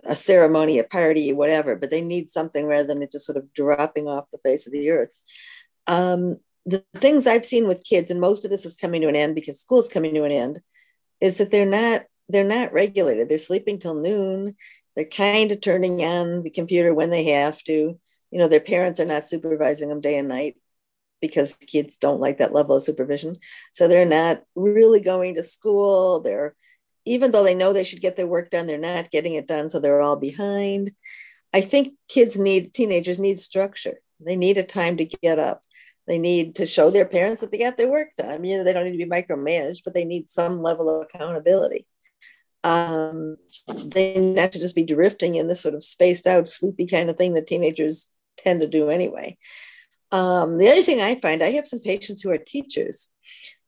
[0.05, 3.53] a, ceremony, a party, whatever, but they need something rather than it just sort of
[3.53, 5.19] dropping off the face of the earth.
[5.87, 9.15] Um, the things I've seen with kids, and most of this is coming to an
[9.15, 10.61] end because school's coming to an end,
[11.21, 13.29] is that they're not they're not regulated.
[13.29, 14.55] They're sleeping till noon.
[14.95, 17.99] They're kind of turning on the computer when they have to.
[18.31, 20.55] You know, their parents are not supervising them day and night
[21.21, 23.35] because kids don't like that level of supervision.
[23.73, 26.19] So they're not really going to school.
[26.19, 26.55] They're
[27.05, 29.69] even though they know they should get their work done, they're not getting it done,
[29.69, 30.91] so they're all behind.
[31.53, 33.99] I think kids need, teenagers need structure.
[34.19, 35.63] They need a time to get up.
[36.07, 38.43] They need to show their parents that they got their work done.
[38.43, 41.85] You know, they don't need to be micromanaged, but they need some level of accountability.
[42.63, 43.37] Um,
[43.67, 47.09] they need not to just be drifting in this sort of spaced out, sleepy kind
[47.09, 48.07] of thing that teenagers
[48.37, 49.37] tend to do anyway.
[50.11, 53.09] Um, the other thing I find, I have some patients who are teachers.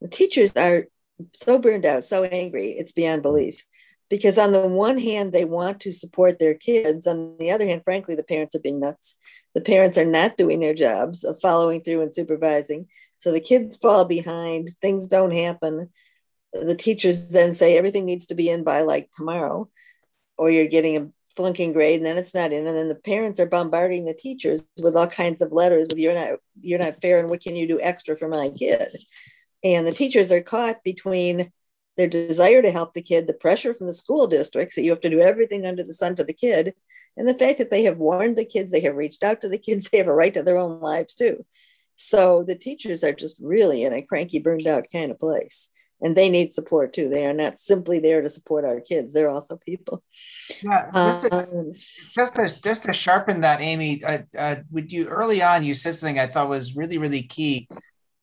[0.01, 0.88] The teachers are
[1.34, 3.23] so burned out, so angry, it's beyond mm.
[3.23, 3.64] belief.
[4.10, 7.06] Because on the one hand, they want to support their kids.
[7.07, 9.18] On the other hand, frankly, the parents are being nuts.
[9.53, 12.88] The parents are not doing their jobs of following through and supervising.
[13.18, 15.89] So the kids fall behind, things don't happen.
[16.53, 19.69] The teachers then say everything needs to be in by like tomorrow.
[20.38, 23.39] or you're getting a flunking grade and then it's not in and then the parents
[23.39, 27.19] are bombarding the teachers with all kinds of letters with you're not you're not fair
[27.19, 28.89] and what can you do extra for my kid
[29.76, 31.52] and the teachers are caught between
[31.95, 35.02] their desire to help the kid the pressure from the school districts that you have
[35.02, 36.73] to do everything under the sun for the kid
[37.15, 39.57] and the fact that they have warned the kids they have reached out to the
[39.68, 41.45] kids they have a right to their own lives too
[41.95, 45.69] so the teachers are just really in a cranky burned out kind of place
[46.02, 47.10] and they need support too.
[47.10, 50.03] They are not simply there to support our kids; they're also people.
[50.61, 51.73] Yeah, just to, um,
[52.14, 55.95] just to, just to sharpen that, Amy, uh, uh, would you early on you said
[55.95, 57.68] something I thought was really really key,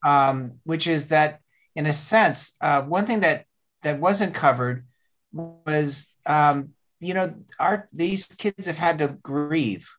[0.05, 1.41] um, which is that
[1.75, 3.47] in a sense, uh, one thing that
[3.83, 4.87] that wasn't covered
[5.33, 6.71] was um,
[7.01, 9.91] you know our these kids have had to grieve.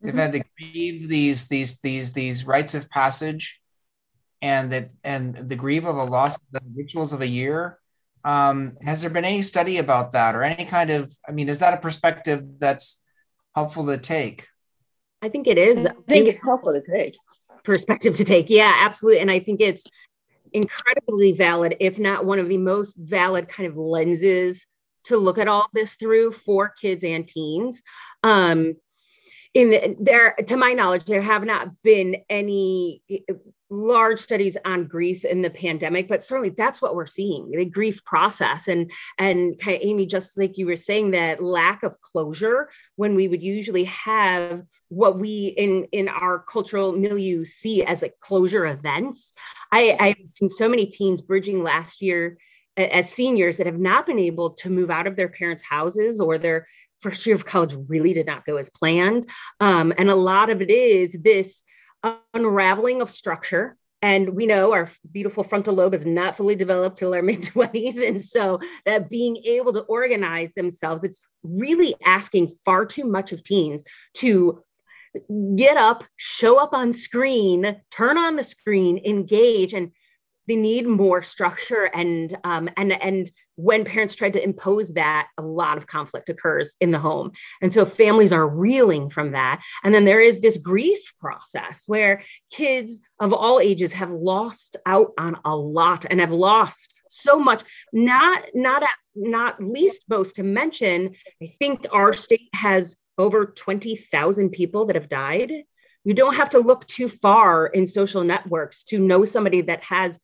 [0.00, 0.20] They've mm-hmm.
[0.20, 3.60] had to grieve these these these these rites of passage
[4.42, 7.78] and that and the grief of a loss of the rituals of a year
[8.24, 11.60] um, has there been any study about that or any kind of i mean is
[11.60, 13.02] that a perspective that's
[13.54, 14.48] helpful to take
[15.22, 17.16] i think it is i think it's helpful to take
[17.64, 18.50] perspective to take.
[18.50, 19.20] Yeah absolutely.
[19.20, 19.86] And i think it's
[20.52, 24.66] incredibly valid if not one of the most valid kind of lenses
[25.04, 27.82] to look at all this through for kids and teens.
[28.22, 28.74] Um,
[29.54, 33.02] in the, there to my knowledge there have not been any
[33.72, 38.04] large studies on grief in the pandemic but certainly that's what we're seeing the grief
[38.04, 38.68] process.
[38.68, 43.14] And and kind of amy just like you were saying that lack of closure when
[43.14, 48.66] we would usually have what we in in our cultural milieu see as a closure
[48.66, 49.32] events
[49.72, 52.36] i i've seen so many teens bridging last year
[52.76, 56.38] as seniors that have not been able to move out of their parents houses or
[56.38, 56.66] their
[57.00, 59.26] first year of college really did not go as planned.
[59.60, 61.64] Um, and a lot of it is this
[62.34, 63.76] unraveling of structure.
[64.00, 68.06] And we know our beautiful frontal lobe is not fully developed till our mid 20s.
[68.06, 73.42] And so that being able to organize themselves, it's really asking far too much of
[73.44, 73.84] teens
[74.14, 74.62] to
[75.56, 79.72] get up, show up on screen, turn on the screen, engage.
[79.72, 79.92] And
[80.48, 85.42] they need more structure and um, and and when parents try to impose that a
[85.42, 87.32] lot of conflict occurs in the home.
[87.60, 89.62] And so families are reeling from that.
[89.84, 95.12] And then there is this grief process where kids of all ages have lost out
[95.18, 97.62] on a lot and have lost so much
[97.92, 104.50] not not at, not least most to mention i think our state has over 20,000
[104.50, 105.52] people that have died.
[106.04, 110.18] You don't have to look too far in social networks to know somebody that has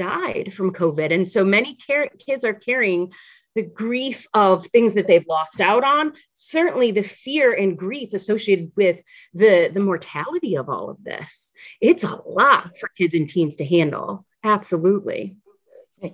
[0.00, 1.12] died from COVID.
[1.12, 3.12] And so many car- kids are carrying
[3.54, 8.72] the grief of things that they've lost out on, certainly the fear and grief associated
[8.76, 9.00] with
[9.34, 11.52] the, the mortality of all of this.
[11.80, 14.24] It's a lot for kids and teens to handle.
[14.42, 15.36] Absolutely.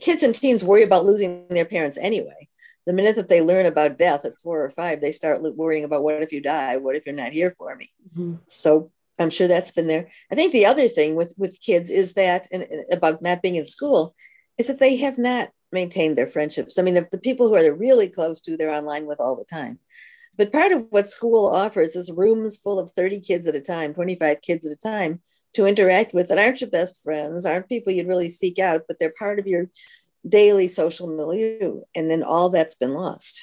[0.00, 2.48] Kids and teens worry about losing their parents anyway.
[2.86, 6.02] The minute that they learn about death at four or five, they start worrying about
[6.02, 6.76] what if you die?
[6.76, 7.92] What if you're not here for me?
[8.08, 8.34] Mm-hmm.
[8.48, 10.08] So I'm sure that's been there.
[10.30, 13.56] I think the other thing with with kids is that, and, and about not being
[13.56, 14.14] in school,
[14.58, 16.78] is that they have not maintained their friendships.
[16.78, 19.44] I mean, the, the people who are really close to, they're online with all the
[19.44, 19.78] time.
[20.36, 23.94] But part of what school offers is rooms full of 30 kids at a time,
[23.94, 25.20] 25 kids at a time
[25.54, 28.98] to interact with that aren't your best friends, aren't people you'd really seek out, but
[28.98, 29.70] they're part of your
[30.28, 31.80] daily social milieu.
[31.94, 33.42] And then all that's been lost.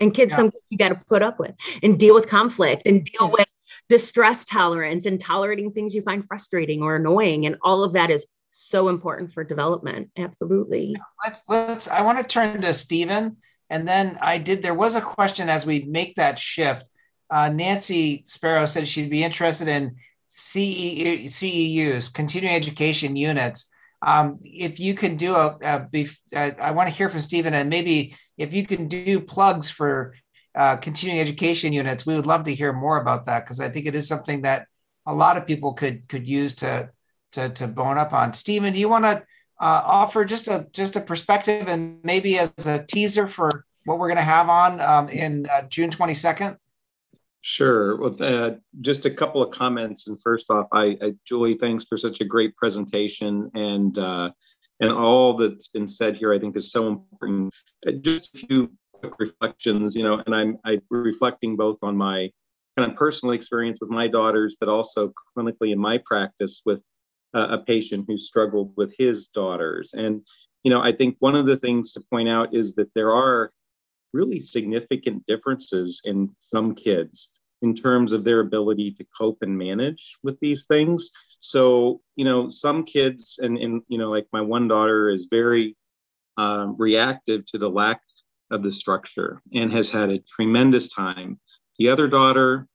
[0.00, 0.36] And kids, yeah.
[0.36, 3.46] some kids you got to put up with and deal with conflict and deal with
[3.92, 8.24] distress tolerance and tolerating things you find frustrating or annoying and all of that is
[8.50, 10.08] so important for development.
[10.16, 10.96] Absolutely.
[11.22, 13.36] Let's let's i want to turn to steven
[13.68, 16.88] and then i did there was a question as we make that shift.
[17.28, 23.68] Uh, nancy sparrow said she'd be interested in CE, ceus continuing education units.
[24.00, 27.52] Um, if you can do a, a, a uh, I want to hear from Steven,
[27.52, 30.14] and maybe if you can do plugs for
[30.54, 33.86] uh, continuing education units, we would love to hear more about that because I think
[33.86, 34.66] it is something that
[35.06, 36.90] a lot of people could could use to
[37.32, 38.32] to, to bone up on.
[38.32, 39.24] Steven, do you want to
[39.60, 44.08] uh, offer just a just a perspective and maybe as a teaser for what we're
[44.08, 46.56] going to have on um, in uh, June twenty second?
[47.40, 47.96] Sure.
[47.96, 48.52] Well, uh,
[48.82, 50.06] just a couple of comments.
[50.06, 54.30] And first off, I, I, Julie, thanks for such a great presentation and uh,
[54.78, 56.32] and all that's been said here.
[56.32, 57.52] I think is so important.
[57.86, 58.70] Uh, just a few
[59.18, 62.30] reflections, you know, and I'm I reflecting both on my
[62.76, 66.80] kind of personal experience with my daughters, but also clinically in my practice with
[67.34, 69.92] uh, a patient who struggled with his daughters.
[69.94, 70.22] And,
[70.64, 73.52] you know, I think one of the things to point out is that there are
[74.12, 80.16] really significant differences in some kids in terms of their ability to cope and manage
[80.22, 81.10] with these things.
[81.40, 85.76] So, you know, some kids, and, and you know, like my one daughter is very
[86.36, 88.00] um, reactive to the lack
[88.52, 91.40] of the structure and has had a tremendous time.
[91.78, 92.68] The other daughter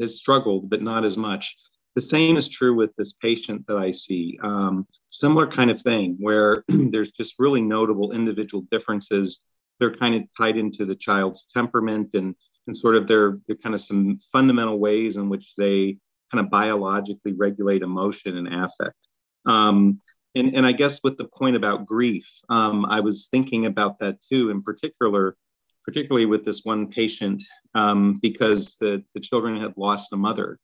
[0.00, 1.56] has struggled, but not as much.
[1.94, 4.38] The same is true with this patient that I see.
[4.42, 9.40] Um, similar kind of thing where there's just really notable individual differences.
[9.78, 12.34] They're kind of tied into the child's temperament and,
[12.66, 15.98] and sort of their, their kind of some fundamental ways in which they
[16.32, 18.96] kind of biologically regulate emotion and affect.
[19.44, 20.00] Um,
[20.34, 24.20] and, and I guess with the point about grief, um, I was thinking about that
[24.20, 25.36] too, in particular,
[25.84, 27.42] particularly with this one patient,
[27.74, 30.58] um, because the, the children had lost a mother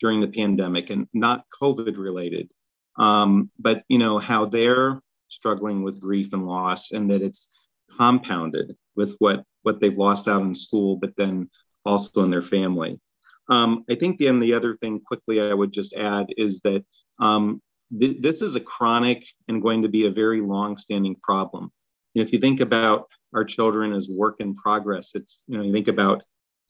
[0.00, 2.50] during the pandemic and not COVID related.
[2.96, 8.76] Um, but you know how they're struggling with grief and loss, and that it's compounded
[8.94, 11.50] with what what they've lost out in school, but then
[11.84, 13.00] also in their family.
[13.48, 16.84] Um, I think then the other thing quickly I would just add is that
[17.18, 17.60] um,
[17.98, 21.70] th- this is a chronic and going to be a very long-standing problem.
[22.14, 25.64] You know, if you think about our children as work in progress, it's you know
[25.64, 26.22] you think about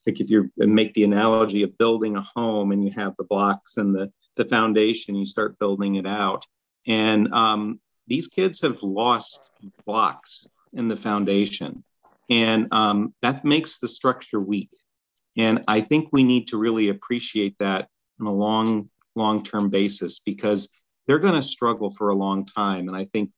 [0.07, 3.77] like if you make the analogy of building a home and you have the blocks
[3.77, 6.47] and the the foundation, you start building it out,
[6.87, 9.51] and um, these kids have lost
[9.87, 11.85] blocks in the foundation,
[12.31, 14.71] and um, that makes the structure weak.
[15.37, 17.89] And I think we need to really appreciate that
[18.21, 20.69] on a long, long term basis because
[21.07, 22.89] they're going to struggle for a long time.
[22.89, 23.31] And I think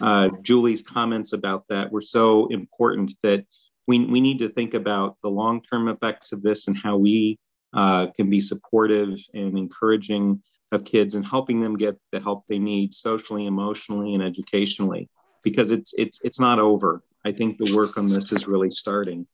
[0.00, 3.44] uh, Julie's comments about that were so important that
[3.86, 7.38] we, we need to think about the long term effects of this and how we
[7.72, 12.58] uh, can be supportive and encouraging of kids and helping them get the help they
[12.58, 15.08] need socially, emotionally, and educationally
[15.42, 17.02] because it's it's it's not over.
[17.24, 19.26] I think the work on this is really starting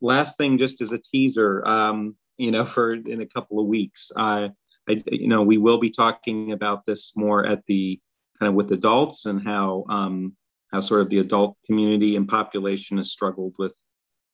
[0.00, 4.10] last thing, just as a teaser, um, you know, for in a couple of weeks,
[4.16, 4.48] uh,
[4.90, 8.00] I, you know, we will be talking about this more at the
[8.38, 10.36] kind of with adults and how um,
[10.72, 13.72] how sort of the adult community and population has struggled with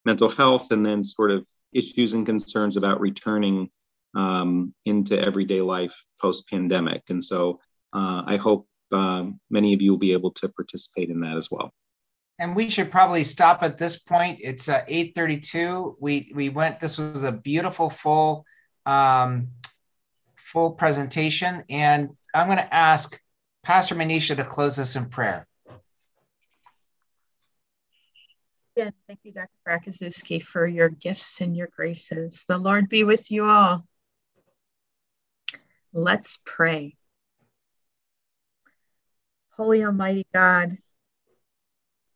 [0.05, 3.69] mental health, and then sort of issues and concerns about returning
[4.15, 7.03] um, into everyday life post pandemic.
[7.09, 7.61] And so,
[7.93, 11.51] uh, I hope um, many of you will be able to participate in that as
[11.51, 11.73] well
[12.39, 14.41] and we should probably stop at this point.
[14.43, 15.97] It's uh, 8:32.
[15.99, 16.81] We we went.
[16.81, 18.45] This was a beautiful full
[18.85, 19.49] um,
[20.47, 23.21] full presentation, and I'm going to ask
[23.65, 25.47] Pastor Manisha to close us in prayer.
[28.77, 29.49] Again, thank you, Dr.
[29.67, 32.45] Braciszewski, for your gifts and your graces.
[32.47, 33.85] The Lord be with you all.
[35.93, 36.95] Let's pray.
[39.51, 40.79] Holy Almighty God,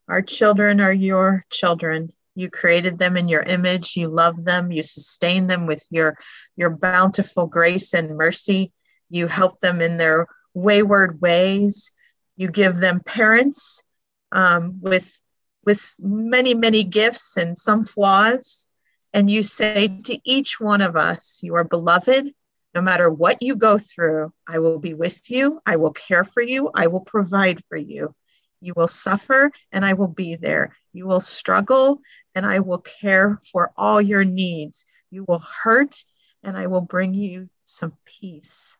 [0.07, 2.13] our children are your children.
[2.35, 3.95] You created them in your image.
[3.95, 4.71] You love them.
[4.71, 6.17] You sustain them with your,
[6.55, 8.71] your bountiful grace and mercy.
[9.09, 11.91] You help them in their wayward ways.
[12.37, 13.83] You give them parents
[14.31, 15.19] um, with,
[15.65, 18.67] with many, many gifts and some flaws.
[19.13, 22.33] And you say to each one of us, You are beloved.
[22.73, 25.59] No matter what you go through, I will be with you.
[25.65, 26.71] I will care for you.
[26.73, 28.15] I will provide for you.
[28.61, 30.75] You will suffer, and I will be there.
[30.93, 31.99] You will struggle,
[32.35, 34.85] and I will care for all your needs.
[35.09, 36.03] You will hurt,
[36.43, 38.77] and I will bring you some peace.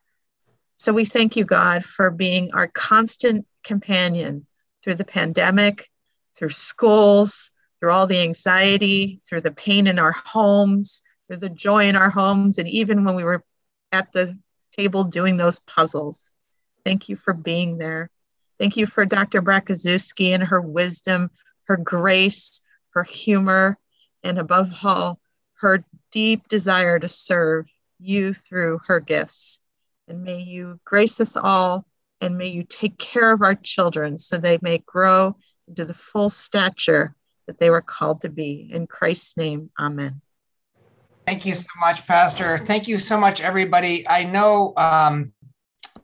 [0.75, 4.47] So we thank you, God, for being our constant companion
[4.83, 5.89] through the pandemic,
[6.35, 11.87] through schools, through all the anxiety, through the pain in our homes, through the joy
[11.87, 13.43] in our homes, and even when we were
[13.91, 14.37] at the
[14.75, 16.35] table doing those puzzles.
[16.83, 18.09] Thank you for being there.
[18.59, 19.41] Thank you for Dr.
[19.41, 21.31] Braciszewski and her wisdom,
[21.65, 22.61] her grace,
[22.93, 23.77] her humor,
[24.23, 25.19] and above all,
[25.59, 27.67] her deep desire to serve
[27.99, 29.59] you through her gifts.
[30.07, 31.85] And may you grace us all
[32.19, 35.35] and may you take care of our children so they may grow
[35.67, 37.15] into the full stature
[37.47, 38.69] that they were called to be.
[38.71, 40.21] In Christ's name, amen.
[41.25, 42.57] Thank you so much, Pastor.
[42.57, 44.07] Thank you so much, everybody.
[44.07, 45.33] I know um,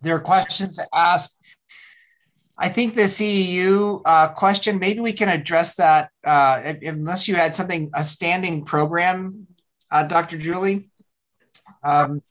[0.01, 1.35] there are questions to ask
[2.59, 7.55] I think the CEU uh, question, maybe we can address that uh, unless you had
[7.55, 9.47] something, a standing program,
[9.91, 10.37] uh, Dr.
[10.37, 10.89] Julie.
[11.83, 12.23] Um,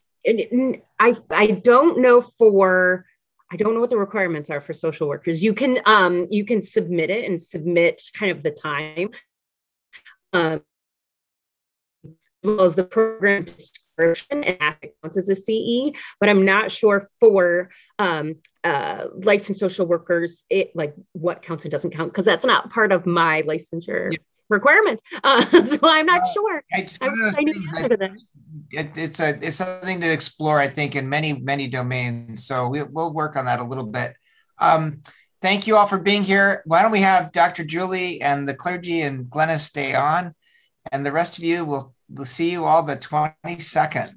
[0.98, 3.06] I, I don't know for,
[3.52, 5.40] I don't know what the requirements are for social workers.
[5.40, 9.10] You can, um, you can submit it and submit kind of the time.
[10.32, 10.62] Um,
[12.42, 13.46] well as the program
[13.96, 19.60] description and it counts as a CE, but I'm not sure for um, uh, licensed
[19.60, 23.42] social workers, it like what counts and doesn't count because that's not part of my
[23.42, 24.12] licensure.
[24.12, 24.18] Yeah.
[24.48, 26.62] Requirements, uh, so I'm not uh, sure.
[26.70, 27.68] It's one of those things.
[27.74, 28.10] I,
[28.70, 30.60] it, it's a it's something to explore.
[30.60, 32.46] I think in many many domains.
[32.46, 34.14] So we, we'll work on that a little bit.
[34.60, 35.02] Um,
[35.42, 36.62] thank you all for being here.
[36.64, 37.64] Why don't we have Dr.
[37.64, 40.32] Julie and the clergy and Glennis stay on,
[40.92, 44.14] and the rest of you will we'll see you all the 22nd.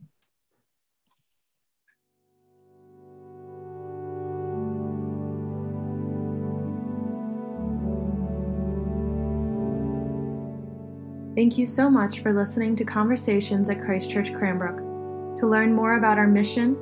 [11.36, 15.38] Thank you so much for listening to Conversations at Christ Church Cranbrook.
[15.38, 16.76] To learn more about our mission,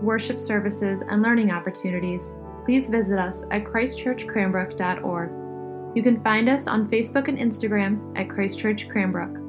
[0.00, 2.32] worship services, and learning opportunities,
[2.64, 5.96] please visit us at christchurchcranbrook.org.
[5.96, 9.45] You can find us on Facebook and Instagram at Christchurch Cranbrook.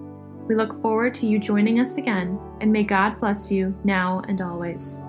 [0.48, 4.40] We look forward to you joining us again, and may God bless you now and
[4.42, 5.00] always.